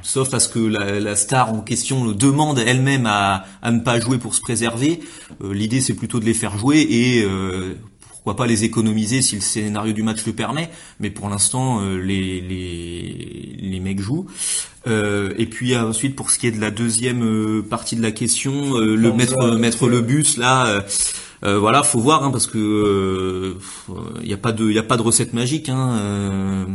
sauf 0.02 0.34
à 0.34 0.40
ce 0.40 0.48
que 0.50 0.60
la, 0.60 1.00
la, 1.00 1.16
star 1.16 1.54
en 1.54 1.62
question 1.62 2.12
demande 2.12 2.60
elle-même 2.60 3.06
à, 3.06 3.44
à, 3.62 3.72
ne 3.72 3.82
pas 3.82 4.00
jouer 4.00 4.18
pour 4.18 4.34
se 4.34 4.42
préserver, 4.42 5.02
euh, 5.44 5.54
l'idée 5.54 5.82
c'est 5.82 5.94
plutôt 5.94 6.20
de 6.20 6.26
les 6.26 6.34
faire 6.34 6.58
jouer 6.58 6.80
et 6.80 7.26
pourquoi 8.28 8.44
pas 8.44 8.48
les 8.50 8.66
économiser 8.66 9.22
si 9.22 9.36
le 9.36 9.42
scénario 9.42 9.94
du 9.94 10.04
match 10.04 10.26
le 10.26 10.34
permet, 10.34 10.70
mais 11.00 11.10
pour 11.10 11.30
l'instant 11.30 11.80
euh, 11.80 11.98
les, 11.98 12.42
les, 12.42 13.56
les 13.58 13.80
mecs 13.80 14.02
jouent. 14.02 14.26
Euh, 14.86 15.34
et 15.38 15.46
puis 15.46 15.78
ensuite 15.78 16.13
pour 16.13 16.30
ce 16.30 16.38
qui 16.38 16.48
est 16.48 16.52
de 16.52 16.60
la 16.60 16.70
deuxième 16.70 17.24
euh, 17.24 17.62
partie 17.62 17.96
de 17.96 18.02
la 18.02 18.12
question, 18.12 18.80
le 18.80 19.13
mettre 19.13 19.56
mettre 19.56 19.88
le 19.88 20.02
bus 20.02 20.36
là. 20.36 20.84
Euh, 21.46 21.58
voilà, 21.58 21.84
faut 21.84 22.00
voir 22.00 22.24
hein, 22.26 22.32
parce 22.32 22.48
que 22.48 23.56
il 24.22 24.28
n'y 24.28 24.34
a 24.34 24.38
pas 24.38 24.52
de 24.52 24.70
il 24.70 24.78
a 24.78 24.84
pas 24.84 24.98
de 24.98 25.04
recette 25.04 25.32
magique. 25.32 25.70
Hein, 25.70 26.68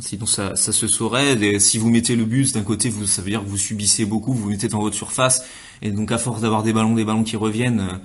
sinon 0.00 0.26
ça, 0.26 0.56
ça 0.56 0.72
se 0.72 0.88
saurait. 0.88 1.60
si 1.60 1.78
vous 1.78 1.88
mettez 1.88 2.16
le 2.16 2.24
bus 2.24 2.52
d'un 2.52 2.62
côté, 2.62 2.88
vous 2.88 3.06
ça 3.06 3.22
veut 3.22 3.30
dire 3.30 3.44
que 3.44 3.48
vous 3.48 3.58
subissez 3.58 4.06
beaucoup, 4.06 4.32
vous, 4.32 4.42
vous 4.42 4.50
mettez 4.50 4.66
dans 4.66 4.80
votre 4.80 4.96
surface 4.96 5.44
et 5.82 5.90
donc 5.90 6.12
à 6.12 6.18
force 6.18 6.40
d'avoir 6.40 6.62
des 6.62 6.72
ballons 6.72 6.94
des 6.94 7.04
ballons 7.04 7.24
qui 7.24 7.36
reviennent 7.36 7.80
euh, 7.80 7.96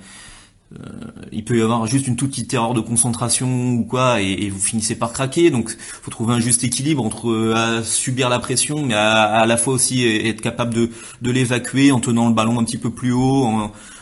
il 1.32 1.44
peut 1.44 1.58
y 1.58 1.62
avoir 1.62 1.86
juste 1.86 2.08
une 2.08 2.16
toute 2.16 2.30
petite 2.30 2.52
erreur 2.52 2.74
de 2.74 2.80
concentration 2.80 3.74
ou 3.74 3.84
quoi 3.84 4.20
et, 4.20 4.48
vous 4.50 4.58
finissez 4.58 4.96
par 4.96 5.12
craquer. 5.12 5.50
Donc 5.50 5.76
faut 6.02 6.10
trouver 6.10 6.34
un 6.34 6.40
juste 6.40 6.64
équilibre 6.64 7.04
entre 7.04 7.30
euh, 7.30 7.82
subir 7.82 8.28
la 8.28 8.38
pression 8.38 8.84
mais 8.84 8.94
à, 8.94 9.46
la 9.46 9.56
fois 9.56 9.74
aussi 9.74 10.04
être 10.04 10.40
capable 10.40 10.74
de, 10.74 11.30
l'évacuer 11.30 11.92
en 11.92 12.00
tenant 12.00 12.28
le 12.28 12.34
ballon 12.34 12.58
un 12.58 12.64
petit 12.64 12.78
peu 12.78 12.90
plus 12.90 13.12
haut 13.12 13.44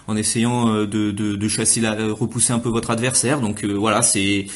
en, 0.06 0.16
essayant 0.16 0.68
euh, 0.68 0.86
de, 0.86 1.48
chasser 1.48 1.80
la, 1.80 1.96
repousser 2.12 2.52
un 2.52 2.58
peu 2.58 2.70
votre 2.70 2.90
adversaire. 2.90 3.40
Donc 3.40 3.64
voilà 3.64 4.02
c'est 4.02 4.46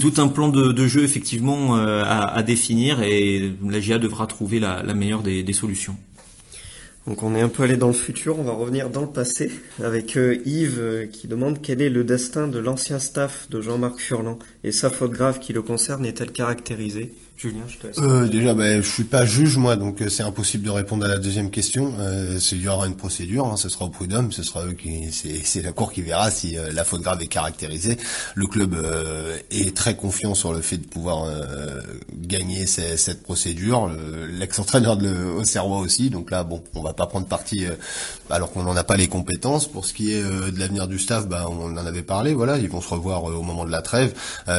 tout 0.00 0.14
un 0.16 0.28
plan 0.28 0.48
de, 0.48 0.86
jeu 0.86 1.04
effectivement 1.04 1.76
à, 1.76 2.24
à, 2.24 2.42
définir 2.42 3.02
et 3.02 3.52
la 3.68 3.80
GIA 3.80 3.98
devra 3.98 4.26
trouver 4.26 4.60
la, 4.60 4.82
meilleure 4.94 5.22
des 5.22 5.52
solutions 5.52 5.96
donc 7.06 7.22
on 7.22 7.34
est 7.34 7.40
un 7.40 7.48
peu 7.48 7.62
allé 7.62 7.76
dans 7.76 7.86
le 7.86 7.92
futur, 7.94 8.38
on 8.38 8.42
va 8.42 8.52
revenir 8.52 8.90
dans 8.90 9.00
le 9.00 9.06
passé 9.06 9.50
avec 9.82 10.16
euh, 10.16 10.36
Yves 10.44 10.78
euh, 10.78 11.06
qui 11.06 11.28
demande 11.28 11.62
quel 11.62 11.80
est 11.80 11.88
le 11.88 12.04
destin 12.04 12.46
de 12.46 12.58
l'ancien 12.58 12.98
staff 12.98 13.48
de 13.48 13.62
Jean-Marc 13.62 13.98
Furlan. 13.98 14.38
Et 14.64 14.72
sa 14.72 14.90
faute 14.90 15.12
grave 15.12 15.38
qui 15.38 15.54
le 15.54 15.62
concerne 15.62 16.04
est-elle 16.04 16.30
caractérisée? 16.30 17.14
Julien, 17.40 17.62
je 17.68 17.78
te. 17.78 18.00
Euh, 18.02 18.28
déjà, 18.28 18.52
ben, 18.52 18.82
je 18.82 18.88
suis 18.88 19.04
pas 19.04 19.24
juge 19.24 19.56
moi, 19.56 19.74
donc 19.76 20.02
euh, 20.02 20.10
c'est 20.10 20.22
impossible 20.22 20.62
de 20.64 20.70
répondre 20.70 21.06
à 21.06 21.08
la 21.08 21.16
deuxième 21.16 21.50
question. 21.50 21.94
Euh, 21.98 22.38
il 22.52 22.60
y 22.60 22.68
aura 22.68 22.86
une 22.86 22.96
procédure, 22.96 23.46
hein, 23.46 23.56
ce 23.56 23.70
sera 23.70 23.86
au 23.86 23.88
prud'homme, 23.88 24.30
ce 24.30 24.42
sera 24.42 24.66
eux 24.66 24.74
qui, 24.74 25.10
c'est 25.10 25.62
la 25.62 25.72
cour 25.72 25.90
qui 25.90 26.02
verra 26.02 26.30
si 26.30 26.58
euh, 26.58 26.70
la 26.70 26.84
faute 26.84 27.00
grave 27.00 27.22
est 27.22 27.28
caractérisée. 27.28 27.96
Le 28.34 28.46
club 28.46 28.76
est 29.50 29.74
très 29.74 29.96
confiant 29.96 30.34
sur 30.34 30.52
le 30.52 30.60
fait 30.60 30.76
de 30.76 30.86
pouvoir 30.86 31.26
gagner 32.14 32.66
cette 32.66 33.22
procédure. 33.22 33.90
L'ex-entraîneur 34.30 34.96
de 34.96 35.10
Auxerrois 35.38 35.78
aussi, 35.78 36.10
donc 36.10 36.30
là, 36.30 36.44
bon, 36.44 36.62
on 36.74 36.82
va 36.82 36.92
pas 36.92 37.06
prendre 37.06 37.26
parti 37.26 37.64
alors 38.28 38.52
qu'on 38.52 38.62
n'en 38.62 38.76
a 38.76 38.84
pas 38.84 38.96
les 38.96 39.08
compétences. 39.08 39.66
Pour 39.66 39.84
ce 39.84 39.94
qui 39.94 40.12
est 40.12 40.22
de 40.22 40.58
l'avenir 40.58 40.88
du 40.88 40.98
staff, 40.98 41.26
ben, 41.26 41.46
on 41.48 41.76
en 41.76 41.86
avait 41.86 42.02
parlé. 42.02 42.34
Voilà, 42.34 42.58
ils 42.58 42.68
vont 42.68 42.80
se 42.80 42.88
revoir 42.88 43.24
au 43.24 43.42
moment 43.42 43.64
de 43.64 43.70
la 43.70 43.82
trêve. 43.82 44.14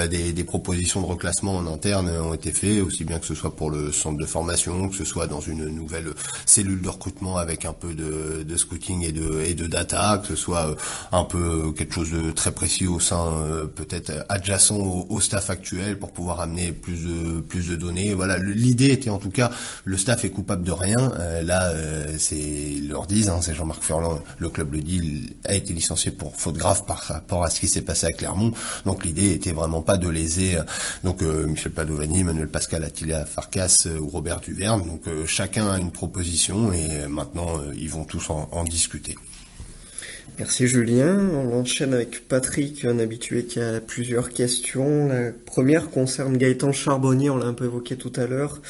Des 0.09 0.43
propositions 0.43 1.01
de 1.01 1.07
reclassement 1.07 1.57
en 1.57 1.67
interne 1.67 2.09
ont 2.09 2.33
été 2.33 2.51
faites 2.51 2.70
aussi 2.79 3.03
bien 3.03 3.19
que 3.19 3.25
ce 3.25 3.35
soit 3.35 3.55
pour 3.55 3.69
le 3.69 3.91
centre 3.91 4.17
de 4.17 4.25
formation, 4.25 4.87
que 4.87 4.95
ce 4.95 5.03
soit 5.03 5.27
dans 5.27 5.41
une 5.41 5.65
nouvelle 5.65 6.13
cellule 6.45 6.81
de 6.81 6.89
recrutement 6.89 7.37
avec 7.37 7.65
un 7.65 7.73
peu 7.73 7.93
de, 7.93 8.43
de 8.43 8.57
scouting 8.57 9.03
et 9.03 9.11
de, 9.11 9.67
data, 9.67 10.19
que 10.21 10.27
ce 10.27 10.35
soit 10.35 10.69
euh, 10.69 10.75
un 11.11 11.23
peu 11.23 11.73
quelque 11.73 11.95
chose 11.95 12.11
de 12.11 12.31
très 12.31 12.51
précis 12.51 12.87
au 12.87 12.99
sein 12.99 13.27
euh, 13.27 13.65
peut-être 13.65 14.25
adjacent 14.29 14.77
au, 14.77 15.19
staff 15.19 15.49
actuel 15.49 15.99
pour 15.99 16.11
pouvoir 16.11 16.41
amener 16.41 16.71
plus 16.71 17.05
de 17.05 17.41
plus 17.41 17.67
de 17.67 17.75
données. 17.75 18.13
Voilà, 18.13 18.37
l'idée 18.37 18.89
était 18.89 19.09
en 19.09 19.19
tout 19.19 19.29
cas 19.29 19.51
le 19.85 19.97
staff 19.97 20.25
est 20.25 20.29
coupable 20.29 20.63
de 20.63 20.71
rien. 20.71 21.11
Euh, 21.19 21.41
là, 21.41 21.71
c'est 22.17 22.37
ils 22.37 22.89
leur 22.89 23.05
disent, 23.07 23.29
hein, 23.29 23.39
c'est 23.41 23.53
Jean-Marc 23.53 23.83
Furlan, 23.83 24.19
le 24.37 24.49
club 24.49 24.73
le 24.73 24.81
dit, 24.81 24.97
il 24.97 25.35
a 25.45 25.53
été 25.55 25.73
licencié 25.73 26.11
pour 26.11 26.35
faute 26.35 26.57
grave 26.57 26.85
par 26.85 26.97
rapport 26.97 27.43
à 27.43 27.49
ce 27.49 27.59
qui 27.59 27.67
s'est 27.67 27.81
passé 27.81 28.07
à 28.07 28.11
Clermont. 28.11 28.51
Donc 28.85 29.03
l'idée 29.05 29.31
était 29.31 29.51
vraiment 29.51 29.81
pas 29.81 29.97
de 29.97 30.09
léser 30.09 30.57
donc 31.03 31.21
Michel 31.21 31.71
Padovani, 31.71 32.23
Manuel 32.23 32.47
Pascal 32.47 32.60
Attila 32.71 33.25
Farkas 33.25 33.83
euh, 33.85 33.99
ou 33.99 34.07
Robert 34.07 34.39
Duverne. 34.39 34.85
Donc 34.85 35.07
euh, 35.07 35.25
chacun 35.25 35.69
a 35.69 35.79
une 35.79 35.91
proposition 35.91 36.71
et 36.73 37.01
euh, 37.01 37.07
maintenant 37.07 37.59
ils 37.75 37.89
vont 37.89 38.03
tous 38.03 38.29
en, 38.29 38.63
discuter. 38.63 39.15
Merci 40.39 40.67
Julien. 40.67 41.17
On 41.33 41.59
enchaîne 41.59 41.93
avec 41.93 42.27
Patrick, 42.27 42.85
un 42.85 42.99
habitué 42.99 43.45
qui 43.45 43.59
a 43.59 43.81
plusieurs 43.81 44.29
questions. 44.29 45.07
La 45.07 45.31
première 45.31 45.89
concerne 45.89 46.37
Gaëtan 46.37 46.71
Charbonnier, 46.71 47.29
on 47.29 47.37
l'a 47.37 47.47
un 47.47 47.53
peu 47.53 47.65
évoqué 47.65 47.95
tout 47.97 48.13
à 48.15 48.27
l'heure. 48.27 48.61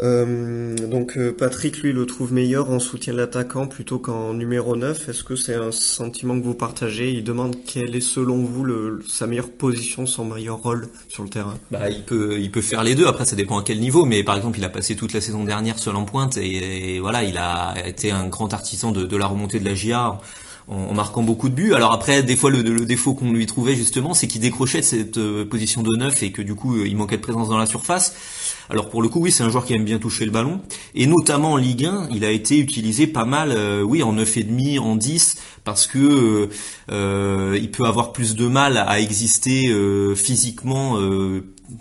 Euh, 0.00 0.76
donc 0.76 1.16
euh, 1.16 1.32
Patrick, 1.36 1.78
lui, 1.78 1.92
le 1.92 2.06
trouve 2.06 2.32
meilleur 2.32 2.70
en 2.70 2.78
soutien 2.78 3.12
de 3.12 3.18
l'attaquant 3.18 3.66
plutôt 3.66 3.98
qu'en 3.98 4.34
numéro 4.34 4.76
9. 4.76 5.08
Est-ce 5.08 5.24
que 5.24 5.36
c'est 5.36 5.54
un 5.54 5.72
sentiment 5.72 6.38
que 6.38 6.44
vous 6.44 6.54
partagez? 6.54 7.10
Il 7.10 7.24
demande 7.24 7.56
quelle 7.64 7.94
est 7.94 8.00
selon 8.00 8.44
vous 8.44 8.64
le, 8.64 9.02
sa 9.08 9.26
meilleure 9.26 9.50
position, 9.50 10.06
son 10.06 10.24
meilleur 10.24 10.58
rôle 10.58 10.88
sur 11.08 11.22
le 11.22 11.28
terrain? 11.28 11.56
Bah, 11.70 11.88
il 11.90 12.02
peut, 12.02 12.38
il 12.38 12.50
peut 12.50 12.62
faire 12.62 12.84
les 12.84 12.94
deux. 12.94 13.06
Après, 13.06 13.24
ça 13.24 13.36
dépend 13.36 13.58
à 13.58 13.62
quel 13.62 13.80
niveau. 13.80 14.04
Mais 14.04 14.22
par 14.22 14.36
exemple, 14.36 14.58
il 14.58 14.64
a 14.64 14.70
passé 14.70 14.96
toute 14.96 15.12
la 15.12 15.20
saison 15.20 15.44
dernière 15.44 15.78
seul 15.78 15.96
en 15.96 16.04
pointe 16.04 16.36
et, 16.36 17.00
voilà, 17.00 17.22
il 17.24 17.36
a 17.38 17.74
été 17.86 18.10
un 18.10 18.28
grand 18.28 18.52
artisan 18.52 18.92
de, 18.92 19.04
de 19.04 19.16
la 19.16 19.26
remontée 19.26 19.58
de 19.58 19.64
la 19.64 19.74
GIA 19.74 20.18
en, 20.70 20.94
marquant 20.94 21.22
beaucoup 21.22 21.48
de 21.48 21.54
buts. 21.54 21.74
Alors 21.74 21.92
après, 21.92 22.22
des 22.22 22.36
fois, 22.36 22.50
le, 22.50 22.62
défaut 22.86 23.14
qu'on 23.14 23.32
lui 23.32 23.46
trouvait 23.46 23.74
justement, 23.74 24.14
c'est 24.14 24.26
qu'il 24.26 24.40
décrochait 24.40 24.80
de 24.80 24.84
cette 24.84 25.18
euh, 25.18 25.44
position 25.44 25.82
de 25.82 25.94
neuf 25.96 26.22
et 26.22 26.32
que 26.32 26.42
du 26.42 26.54
coup, 26.54 26.82
il 26.84 26.96
manquait 26.96 27.16
de 27.16 27.22
présence 27.22 27.48
dans 27.48 27.58
la 27.58 27.66
surface. 27.66 28.14
Alors 28.70 28.88
pour 28.88 29.02
le 29.02 29.08
coup, 29.08 29.20
oui, 29.20 29.32
c'est 29.32 29.42
un 29.42 29.50
joueur 29.50 29.66
qui 29.66 29.74
aime 29.74 29.84
bien 29.84 29.98
toucher 29.98 30.24
le 30.24 30.30
ballon. 30.30 30.60
Et 30.94 31.06
notamment 31.06 31.52
en 31.52 31.56
Ligue 31.56 31.86
1, 31.86 32.08
il 32.12 32.24
a 32.24 32.30
été 32.30 32.58
utilisé 32.58 33.08
pas 33.08 33.24
mal, 33.24 33.50
euh, 33.50 33.82
oui, 33.82 34.02
en 34.04 34.14
9,5, 34.14 34.78
en 34.78 34.94
10, 34.94 35.36
parce 35.64 35.86
que 35.86 35.98
euh, 35.98 36.48
euh, 36.90 37.58
il 37.60 37.70
peut 37.70 37.84
avoir 37.84 38.12
plus 38.12 38.36
de 38.36 38.46
mal 38.46 38.76
à 38.76 39.00
exister 39.00 39.68
euh, 39.68 40.14
physiquement 40.14 40.98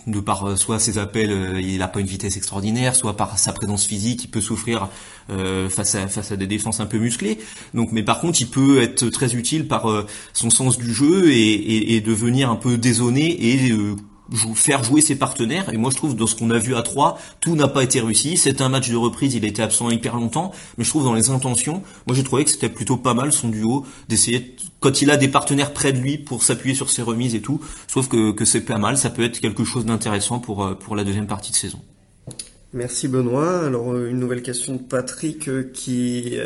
de 0.07 0.19
par 0.19 0.57
soit 0.57 0.79
ses 0.79 0.97
appels, 0.97 1.59
il 1.61 1.77
n'a 1.79 1.87
pas 1.87 1.99
une 1.99 2.07
vitesse 2.07 2.37
extraordinaire, 2.37 2.95
soit 2.95 3.15
par 3.17 3.37
sa 3.37 3.53
présence 3.53 3.85
physique, 3.85 4.23
il 4.25 4.29
peut 4.29 4.41
souffrir 4.41 4.89
face 5.69 5.95
à 5.95 6.07
face 6.07 6.31
à 6.31 6.35
des 6.35 6.47
défenses 6.47 6.79
un 6.79 6.85
peu 6.85 6.97
musclées. 6.97 7.39
Donc, 7.73 7.91
mais 7.91 8.03
par 8.03 8.19
contre, 8.19 8.41
il 8.41 8.47
peut 8.47 8.81
être 8.81 9.09
très 9.09 9.35
utile 9.35 9.67
par 9.67 10.05
son 10.33 10.49
sens 10.49 10.77
du 10.77 10.93
jeu 10.93 11.31
et, 11.31 11.53
et, 11.53 11.95
et 11.95 12.01
devenir 12.01 12.49
un 12.49 12.55
peu 12.55 12.77
désonné 12.77 13.51
et 13.51 13.71
faire 14.55 14.83
jouer 14.83 15.01
ses 15.01 15.15
partenaires. 15.15 15.73
Et 15.73 15.77
moi, 15.77 15.91
je 15.91 15.97
trouve, 15.97 16.15
dans 16.15 16.27
ce 16.27 16.35
qu'on 16.35 16.49
a 16.49 16.57
vu 16.57 16.75
à 16.75 16.81
3, 16.81 17.19
tout 17.39 17.55
n'a 17.55 17.67
pas 17.67 17.83
été 17.83 17.99
réussi. 17.99 18.37
C'est 18.37 18.61
un 18.61 18.69
match 18.69 18.89
de 18.89 18.95
reprise, 18.95 19.33
il 19.35 19.43
a 19.45 19.47
été 19.47 19.61
absent 19.61 19.89
hyper 19.89 20.15
longtemps. 20.15 20.51
Mais 20.77 20.83
je 20.83 20.89
trouve, 20.89 21.03
dans 21.03 21.13
les 21.13 21.29
intentions, 21.29 21.81
moi, 22.07 22.15
j'ai 22.15 22.23
trouvé 22.23 22.43
que 22.43 22.51
c'était 22.51 22.69
plutôt 22.69 22.97
pas 22.97 23.13
mal, 23.13 23.31
son 23.31 23.49
duo, 23.49 23.85
d'essayer, 24.07 24.55
quand 24.79 25.01
il 25.01 25.11
a 25.11 25.17
des 25.17 25.27
partenaires 25.27 25.73
près 25.73 25.93
de 25.93 25.99
lui 25.99 26.17
pour 26.17 26.43
s'appuyer 26.43 26.75
sur 26.75 26.89
ses 26.89 27.01
remises 27.01 27.35
et 27.35 27.41
tout, 27.41 27.59
je 27.87 27.91
trouve 27.91 28.07
que, 28.07 28.31
que 28.31 28.45
c'est 28.45 28.61
pas 28.61 28.77
mal. 28.77 28.97
Ça 28.97 29.09
peut 29.09 29.23
être 29.23 29.39
quelque 29.39 29.63
chose 29.63 29.85
d'intéressant 29.85 30.39
pour, 30.39 30.63
euh, 30.63 30.73
pour 30.73 30.95
la 30.95 31.03
deuxième 31.03 31.27
partie 31.27 31.51
de 31.51 31.57
saison. 31.57 31.79
Merci 32.73 33.07
Benoît. 33.07 33.65
Alors, 33.65 33.93
euh, 33.93 34.09
une 34.09 34.19
nouvelle 34.19 34.43
question 34.43 34.75
de 34.75 34.81
Patrick 34.81 35.47
euh, 35.47 35.71
qui... 35.73 36.37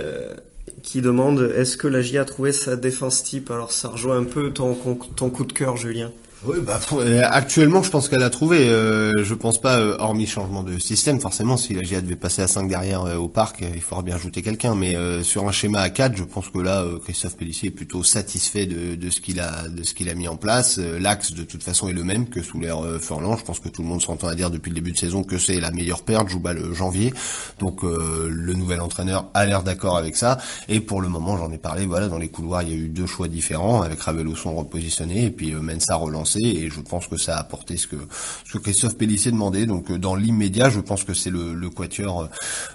qui 0.81 1.01
demande 1.01 1.51
est-ce 1.55 1.77
que 1.77 1.87
la 1.87 2.01
J 2.01 2.17
a 2.17 2.25
trouvé 2.25 2.51
sa 2.51 2.75
défense 2.75 3.23
type? 3.23 3.51
Alors 3.51 3.71
ça 3.71 3.89
rejoint 3.89 4.17
un 4.17 4.23
peu 4.23 4.51
ton, 4.51 4.75
ton 5.15 5.29
coup 5.29 5.45
de 5.45 5.53
cœur, 5.53 5.75
Julien. 5.77 6.11
Oui, 6.45 6.57
bah, 6.61 6.77
euh, 6.91 7.21
actuellement, 7.23 7.81
je 7.83 7.89
pense 7.89 8.09
qu'elle 8.09 8.21
a 8.21 8.29
trouvé. 8.29 8.67
Euh, 8.67 9.11
je 9.23 9.33
pense 9.33 9.61
pas, 9.61 9.79
euh, 9.79 9.95
hormis 9.99 10.27
changement 10.27 10.61
de 10.61 10.77
système, 10.77 11.21
forcément, 11.21 11.55
si 11.55 11.73
la 11.73 11.83
GIA 11.83 12.01
devait 12.01 12.17
passer 12.17 12.41
à 12.41 12.49
5 12.49 12.67
derrière 12.67 13.03
au 13.17 13.29
parc, 13.29 13.61
il 13.61 13.79
faudra 13.79 14.03
bien 14.03 14.15
ajouter 14.15 14.41
quelqu'un. 14.41 14.75
Mais 14.75 14.97
sur 15.23 15.47
un 15.47 15.53
schéma 15.53 15.79
à 15.79 15.89
4, 15.89 16.17
je 16.17 16.23
pense 16.23 16.49
que 16.49 16.59
là, 16.59 16.85
Christophe 17.03 17.37
Pellissier 17.37 17.69
est 17.69 17.71
plutôt 17.71 18.03
satisfait 18.03 18.65
de, 18.65 18.95
de 18.95 19.09
ce 19.09 19.21
qu'il 19.21 19.39
a, 19.39 19.69
de 19.69 19.83
ce 19.83 19.93
qu'il 19.93 20.09
a 20.09 20.15
mis 20.15 20.27
en 20.27 20.35
place. 20.35 20.79
L'axe, 20.79 21.33
de 21.33 21.43
toute 21.43 21.63
façon, 21.63 21.87
est 21.87 21.93
le 21.93 22.03
même 22.03 22.27
que 22.27 22.41
sous 22.41 22.59
l'ère 22.59 22.81
Furlan. 22.99 23.37
Je 23.37 23.45
pense 23.45 23.59
que 23.59 23.69
tout 23.69 23.81
le 23.81 23.87
monde 23.87 24.01
s'entend 24.01 24.27
à 24.27 24.35
dire 24.35 24.49
depuis 24.49 24.69
le 24.69 24.75
début 24.75 24.91
de 24.91 24.97
saison 24.97 25.23
que 25.23 25.37
c'est 25.37 25.61
la 25.61 25.71
meilleure 25.71 26.03
perte. 26.03 26.27
Joue 26.27 26.39
bas 26.39 26.53
le 26.53 26.73
janvier, 26.73 27.13
donc 27.59 27.83
le 27.83 28.53
nouvel 28.53 28.81
entraîneur 28.81 29.29
a 29.33 29.45
l'air 29.45 29.63
d'accord 29.63 29.95
avec 29.97 30.17
ça. 30.17 30.39
Et 30.67 30.81
pour 30.81 30.99
le 30.99 31.07
moment, 31.07 31.37
j'en 31.37 31.51
ai 31.51 31.57
parlé. 31.57 31.85
Voilà, 31.85 32.09
dans 32.09 32.17
les 32.17 32.29
couloirs, 32.29 32.63
il 32.63 32.69
y 32.69 32.73
a 32.73 32.77
eu 32.77 32.89
deux 32.89 33.07
choix 33.07 33.29
différents 33.29 33.81
avec 33.81 34.01
Raveloson 34.01 34.53
repositionné 34.55 35.25
et 35.25 35.31
puis 35.31 35.53
Mensa 35.53 35.95
relancé 35.95 36.32
et 36.41 36.69
je 36.69 36.81
pense 36.81 37.07
que 37.07 37.17
ça 37.17 37.37
a 37.37 37.39
apporté 37.39 37.77
ce 37.77 37.87
que, 37.87 37.97
ce 38.45 38.53
que 38.53 38.63
Christophe 38.63 38.97
Pellissier 38.97 39.31
demandait. 39.31 39.65
Donc 39.65 39.91
euh, 39.91 39.97
dans 39.97 40.15
l'immédiat, 40.15 40.69
je 40.69 40.79
pense 40.79 41.03
que 41.03 41.13
c'est 41.13 41.29
le, 41.29 41.53
le 41.53 41.69
quatuor 41.69 42.29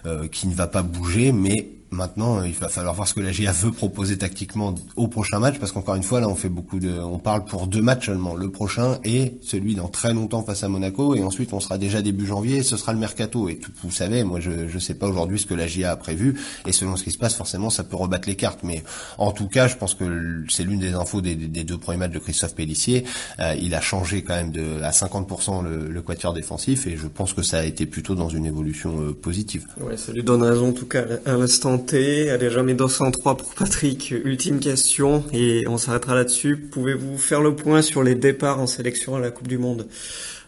euh, 0.07 0.29
qui 0.29 0.47
ne 0.49 0.55
va 0.55 0.67
pas 0.67 0.83
bouger, 0.83 1.33
mais 1.33 1.78
Maintenant, 1.91 2.43
il 2.43 2.53
va 2.53 2.69
falloir 2.69 2.95
voir 2.95 3.09
ce 3.09 3.15
que 3.15 3.21
la 3.21 3.33
GIA 3.33 3.53
veut 3.53 3.73
proposer 3.73 4.19
tactiquement 4.19 4.75
au 4.97 5.09
prochain 5.09 5.39
match, 5.39 5.59
parce 5.59 5.73
qu'encore 5.73 5.95
une 5.95 6.03
fois, 6.03 6.21
là, 6.21 6.29
on 6.29 6.35
fait 6.35 6.51
beaucoup 6.51 6.81
de, 6.81 6.91
on 6.91 7.19
parle 7.19 7.47
pour 7.47 7.67
deux 7.67 7.81
matchs 7.81 8.07
seulement, 8.07 8.35
le 8.35 8.51
prochain 8.51 8.99
et 9.05 9.39
celui 9.43 9.75
dans 9.75 9.89
très 9.89 10.13
longtemps 10.13 10.43
face 10.43 10.63
à 10.63 10.69
Monaco, 10.69 11.15
et 11.15 11.23
ensuite 11.23 11.53
on 11.55 11.61
sera 11.61 11.79
déjà 11.79 12.03
début 12.03 12.27
janvier, 12.27 12.59
et 12.59 12.63
ce 12.63 12.77
sera 12.77 12.93
le 12.93 12.99
mercato. 12.99 13.49
Et 13.49 13.57
tout, 13.57 13.73
vous 13.83 13.91
savez, 13.91 14.23
moi, 14.23 14.39
je 14.39 14.69
je 14.69 14.79
sais 14.79 14.95
pas 14.95 15.07
aujourd'hui 15.07 15.39
ce 15.39 15.47
que 15.47 15.55
la 15.55 15.67
GIA 15.67 15.93
a 15.93 15.97
prévu, 15.97 16.39
et 16.67 16.73
selon 16.73 16.97
ce 16.97 17.05
qui 17.05 17.11
se 17.11 17.19
passe, 17.19 17.35
forcément, 17.35 17.71
ça 17.71 17.85
peut 17.85 17.97
rebattre 17.97 18.29
les 18.29 18.37
cartes. 18.37 18.61
Mais 18.63 18.83
en 19.17 19.33
tout 19.33 19.49
cas, 19.49 19.67
je 19.67 19.77
pense 19.77 19.95
que 19.95 20.45
c'est 20.51 20.65
l'une 20.65 20.81
des 20.81 20.93
infos 20.93 21.23
des, 21.23 21.37
des, 21.37 21.65
deux 21.65 21.79
premiers 21.79 21.99
matchs 21.99 22.13
de 22.13 22.19
Christophe 22.19 22.55
Pellissier. 22.55 23.05
Euh, 23.41 23.55
il 23.61 23.75
a 23.75 23.81
changé 23.81 24.23
quand 24.23 24.35
même 24.35 24.53
de 24.53 24.83
à 24.83 24.91
50% 24.91 25.65
le, 25.65 25.89
le 25.89 26.03
quatuor 26.03 26.35
défensif, 26.35 26.87
et 26.87 26.97
je 26.99 27.07
pense 27.07 27.33
que 27.33 27.43
ça 27.43 27.61
a 27.61 27.65
été 27.65 27.87
plutôt 27.87 28.15
dans 28.15 28.29
une 28.29 28.45
évolution 28.45 29.01
euh, 29.01 29.13
positive. 29.15 29.67
Ouais, 29.81 29.97
ça 29.97 30.13
lui 30.13 30.23
donne 30.23 30.43
raison 30.43 30.69
en 30.69 30.73
tout 30.73 30.87
cas 30.87 31.05
à 31.25 31.33
l'instant 31.33 31.78
T. 31.79 32.31
Allez, 32.31 32.51
jamais 32.51 32.75
203 32.75 33.37
pour 33.37 33.55
Patrick. 33.55 34.11
Ultime 34.11 34.61
question 34.61 35.25
et 35.33 35.67
on 35.69 35.79
s'arrêtera 35.79 36.15
là-dessus. 36.15 36.57
Pouvez-vous 36.57 37.19
faire 37.19 37.41
le 37.41 37.55
point 37.55 37.83
sur 37.83 38.03
les 38.03 38.15
départs 38.15 38.61
en 38.61 38.67
sélection 38.67 39.17
à 39.17 39.21
la 39.21 39.31
Coupe 39.31 39.49
du 39.49 39.59
Monde? 39.59 39.87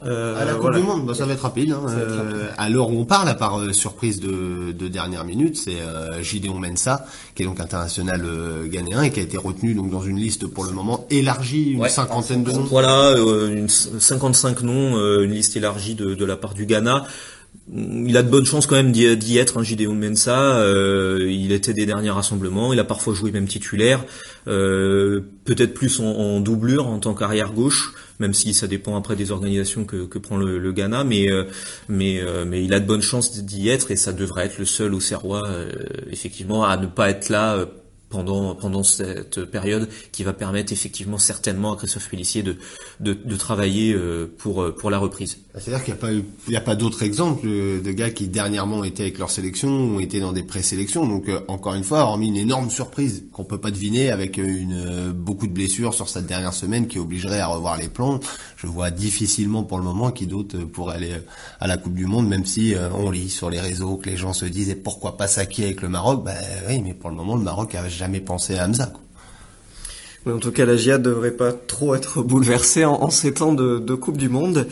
Euh, 0.04 0.40
à 0.40 0.44
la 0.44 0.54
Coupe 0.54 0.74
du 0.74 0.82
Monde, 0.82 1.06
bah, 1.06 1.14
ça 1.14 1.26
va 1.26 1.34
être 1.34 1.42
rapide. 1.42 1.72
Hein. 1.72 1.84
Euh, 1.88 2.48
à 2.56 2.68
l'heure 2.70 2.90
où 2.90 2.98
on 2.98 3.04
parle, 3.04 3.28
à 3.28 3.34
part 3.34 3.60
euh, 3.60 3.72
surprise 3.72 4.20
de, 4.20 4.72
de 4.72 4.88
dernière 4.88 5.24
minute, 5.24 5.56
c'est 5.56 5.80
euh, 5.80 6.22
Gideon 6.22 6.58
Mensa, 6.58 7.04
qui 7.34 7.42
est 7.42 7.46
donc 7.46 7.60
international 7.60 8.22
euh, 8.24 8.66
ghanéen 8.66 9.02
et 9.02 9.10
qui 9.10 9.20
a 9.20 9.22
été 9.22 9.36
retenu 9.36 9.74
donc 9.74 9.90
dans 9.90 10.02
une 10.02 10.16
liste 10.16 10.46
pour 10.46 10.64
le 10.64 10.72
moment 10.72 11.06
élargie, 11.10 11.72
une 11.72 11.88
cinquantaine 11.88 12.44
de 12.44 12.52
noms. 12.52 12.64
Voilà, 12.64 13.14
une 13.18 13.68
55 13.68 14.62
noms, 14.62 14.96
une 15.22 15.32
liste 15.32 15.56
élargie 15.56 15.94
de, 15.94 16.14
de 16.14 16.24
la 16.24 16.36
part 16.36 16.54
du 16.54 16.66
Ghana 16.66 17.06
il 17.72 18.16
a 18.16 18.22
de 18.22 18.28
bonnes 18.28 18.44
chances 18.44 18.66
quand 18.66 18.74
même 18.74 18.90
d'y 18.90 19.38
être, 19.38 19.58
hein, 19.58 19.62
Gideon 19.62 19.94
Mensa. 19.94 20.56
Euh, 20.56 21.28
il 21.30 21.52
était 21.52 21.72
des 21.72 21.86
derniers 21.86 22.10
rassemblements, 22.10 22.72
il 22.72 22.80
a 22.80 22.84
parfois 22.84 23.14
joué 23.14 23.30
même 23.30 23.46
titulaire, 23.46 24.04
euh, 24.48 25.20
peut-être 25.44 25.72
plus 25.74 26.00
en, 26.00 26.40
doublure 26.40 26.88
en 26.88 26.98
tant 26.98 27.14
qu'arrière 27.14 27.52
gauche, 27.52 27.92
même 28.18 28.34
si 28.34 28.54
ça 28.54 28.66
dépend 28.66 28.96
après 28.96 29.14
des 29.14 29.30
organisations 29.30 29.84
que, 29.84 30.18
prend 30.18 30.36
le, 30.36 30.72
Ghana, 30.72 31.04
mais 31.04 31.30
euh, 31.30 31.44
mais 31.88 32.20
mais 32.46 32.64
il 32.64 32.74
a 32.74 32.80
de 32.80 32.86
bonnes 32.86 33.02
chances 33.02 33.38
d'y 33.42 33.68
être 33.68 33.90
et 33.90 33.96
ça 33.96 34.12
devrait 34.12 34.46
être 34.46 34.58
le 34.58 34.64
seul 34.64 34.94
au 34.94 35.00
Serrois 35.00 35.48
effectivement 36.10 36.64
à 36.64 36.76
ne 36.76 36.86
pas 36.86 37.10
être 37.10 37.28
là 37.28 37.66
pendant 38.10 38.54
pendant 38.56 38.82
cette 38.82 39.44
période 39.44 39.88
qui 40.12 40.24
va 40.24 40.32
permettre 40.32 40.72
effectivement 40.72 41.16
certainement 41.16 41.72
à 41.72 41.76
Christophe 41.76 42.08
Pellissier 42.10 42.42
de 42.42 42.56
de, 42.98 43.14
de 43.14 43.36
travailler 43.36 43.94
euh, 43.94 44.26
pour 44.36 44.62
euh, 44.62 44.74
pour 44.74 44.90
la 44.90 44.98
reprise. 44.98 45.38
C'est-à-dire 45.54 45.84
qu'il 45.84 45.94
n'y 45.94 45.98
a 45.98 46.02
pas 46.02 46.12
il 46.48 46.56
a 46.56 46.60
pas 46.60 46.74
d'autres 46.74 47.04
exemples 47.04 47.46
de 47.46 47.92
gars 47.92 48.10
qui 48.10 48.28
dernièrement 48.28 48.84
étaient 48.84 49.04
avec 49.04 49.18
leur 49.18 49.30
sélection 49.30 49.70
ont 49.70 50.00
été 50.00 50.20
dans 50.20 50.32
des 50.32 50.42
présélections 50.42 51.06
donc 51.06 51.28
euh, 51.28 51.40
encore 51.48 51.74
une 51.74 51.84
fois 51.84 52.00
hormis 52.00 52.28
une 52.28 52.36
énorme 52.36 52.68
surprise 52.68 53.24
qu'on 53.32 53.44
peut 53.44 53.58
pas 53.58 53.70
deviner 53.70 54.10
avec 54.10 54.36
une 54.36 55.12
beaucoup 55.12 55.46
de 55.46 55.52
blessures 55.52 55.94
sur 55.94 56.08
cette 56.08 56.26
dernière 56.26 56.52
semaine 56.52 56.88
qui 56.88 56.98
obligerait 56.98 57.40
à 57.40 57.46
revoir 57.46 57.78
les 57.78 57.88
plans 57.88 58.18
je 58.60 58.66
vois 58.66 58.90
difficilement 58.90 59.62
pour 59.62 59.78
le 59.78 59.84
moment 59.84 60.10
qui 60.10 60.26
d'autres 60.26 60.58
pourraient 60.58 60.96
aller 60.96 61.14
à 61.60 61.66
la 61.66 61.76
Coupe 61.78 61.94
du 61.94 62.06
Monde 62.06 62.28
même 62.28 62.44
si 62.44 62.74
on 62.94 63.10
lit 63.10 63.30
sur 63.30 63.48
les 63.48 63.60
réseaux 63.60 63.96
que 63.96 64.10
les 64.10 64.16
gens 64.16 64.32
se 64.32 64.44
disent 64.44 64.70
et 64.70 64.76
pourquoi 64.76 65.16
pas 65.16 65.28
Saki 65.28 65.64
avec 65.64 65.82
le 65.82 65.88
Maroc? 65.88 66.24
Ben 66.24 66.36
oui 66.68 66.82
mais 66.82 66.94
pour 66.94 67.10
le 67.10 67.16
moment 67.16 67.36
le 67.36 67.42
Maroc 67.42 67.74
a 67.74 67.88
jamais 67.88 68.20
pensé 68.20 68.56
à 68.58 68.66
Hamza. 68.66 68.92
En 70.26 70.38
tout 70.38 70.52
cas, 70.52 70.66
la 70.66 70.76
GIA 70.76 70.98
devrait 70.98 71.30
pas 71.30 71.52
trop 71.52 71.94
être 71.94 72.22
bouleversée 72.22 72.84
en, 72.84 73.08
ces 73.10 73.32
temps 73.32 73.54
de, 73.54 73.94
Coupe 73.94 74.16
du 74.16 74.28
Monde. 74.28 74.66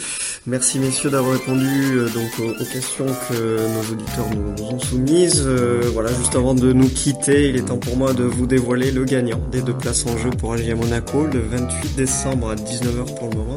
Merci 0.47 0.79
messieurs 0.79 1.11
d'avoir 1.11 1.33
répondu 1.33 1.67
euh, 1.97 2.09
donc 2.09 2.31
aux, 2.39 2.65
questions 2.65 3.07
que 3.29 3.59
nos 3.59 3.93
auditeurs 3.93 4.27
nous, 4.35 4.65
ont 4.65 4.79
soumises. 4.79 5.45
Euh, 5.47 5.83
voilà, 5.93 6.11
juste 6.15 6.35
avant 6.37 6.55
de 6.55 6.73
nous 6.73 6.89
quitter, 6.89 7.49
il 7.49 7.57
est 7.57 7.67
temps 7.67 7.79
pour 7.79 7.97
moi 7.97 8.13
de 8.13 8.25
vous 8.25 8.47
dévoiler 8.47 8.91
le 8.91 9.05
gagnant 9.05 9.41
des 9.51 9.61
deux 9.61 9.75
places 9.75 10.07
en 10.07 10.17
jeu 10.17 10.31
pour 10.31 10.53
AGIA 10.53 10.75
Monaco 10.75 11.27
le 11.27 11.41
28 11.41 11.97
décembre 11.97 12.51
à 12.51 12.55
19h 12.55 13.15
pour 13.19 13.31
le 13.31 13.37
moment. 13.37 13.57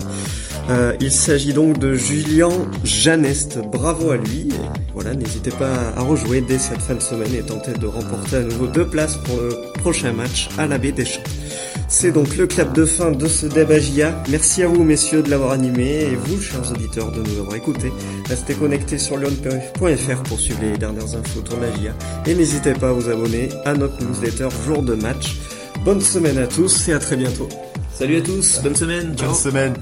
Euh, 0.69 0.93
il 0.99 1.11
s'agit 1.11 1.53
donc 1.53 1.77
de 1.79 1.93
Julien 1.93 2.49
Janest. 2.83 3.59
Bravo 3.71 4.11
à 4.11 4.17
lui. 4.17 4.49
voilà, 4.93 5.13
n'hésitez 5.13 5.51
pas 5.51 5.93
à 5.95 6.01
rejouer 6.01 6.41
dès 6.41 6.59
cette 6.59 6.81
fin 6.81 6.95
de 6.95 7.01
semaine 7.01 7.33
et 7.33 7.43
tenter 7.43 7.73
de 7.73 7.87
remporter 7.87 8.37
à 8.37 8.41
nouveau 8.41 8.67
deux 8.67 8.87
places 8.87 9.17
pour 9.17 9.37
le 9.37 9.79
prochain 9.79 10.13
match 10.13 10.49
à 10.57 10.67
la 10.67 10.77
baie 10.77 10.91
des 10.91 11.05
Champs. 11.05 11.21
C'est 11.87 12.11
donc 12.11 12.37
le 12.37 12.47
clap 12.47 12.73
de 12.73 12.85
fin 12.85 13.11
de 13.11 13.27
ce 13.27 13.45
débat 13.45 13.75
Merci 14.29 14.63
à 14.63 14.67
vous 14.67 14.83
messieurs 14.83 15.21
de 15.21 15.29
l'avoir 15.29 15.51
animé 15.51 16.03
et 16.03 16.15
vous, 16.15 16.41
chers 16.41 16.71
auditeurs, 16.71 17.11
de 17.11 17.21
nous 17.21 17.39
avoir 17.39 17.55
écoutés. 17.55 17.91
Restez 18.27 18.53
connectés 18.53 18.97
sur 18.97 19.17
lyon.fr 19.17 20.23
pour 20.23 20.39
suivre 20.39 20.59
les 20.61 20.77
dernières 20.77 21.15
infos 21.15 21.39
autour 21.39 21.57
de 21.57 21.63
la 21.63 21.73
GIA 21.73 21.93
et 22.27 22.35
n'hésitez 22.35 22.73
pas 22.73 22.89
à 22.89 22.91
vous 22.93 23.09
abonner 23.09 23.49
à 23.65 23.73
notre 23.73 24.03
newsletter 24.03 24.49
jour 24.65 24.83
de 24.83 24.95
match. 24.95 25.37
Bonne 25.83 26.01
semaine 26.01 26.37
à 26.37 26.47
tous 26.47 26.87
et 26.89 26.93
à 26.93 26.99
très 26.99 27.15
bientôt. 27.15 27.49
Salut 27.93 28.17
à 28.17 28.21
tous, 28.21 28.61
bonne 28.63 28.75
semaine. 28.75 29.15
Bonne 29.17 29.35
semaine. 29.35 29.73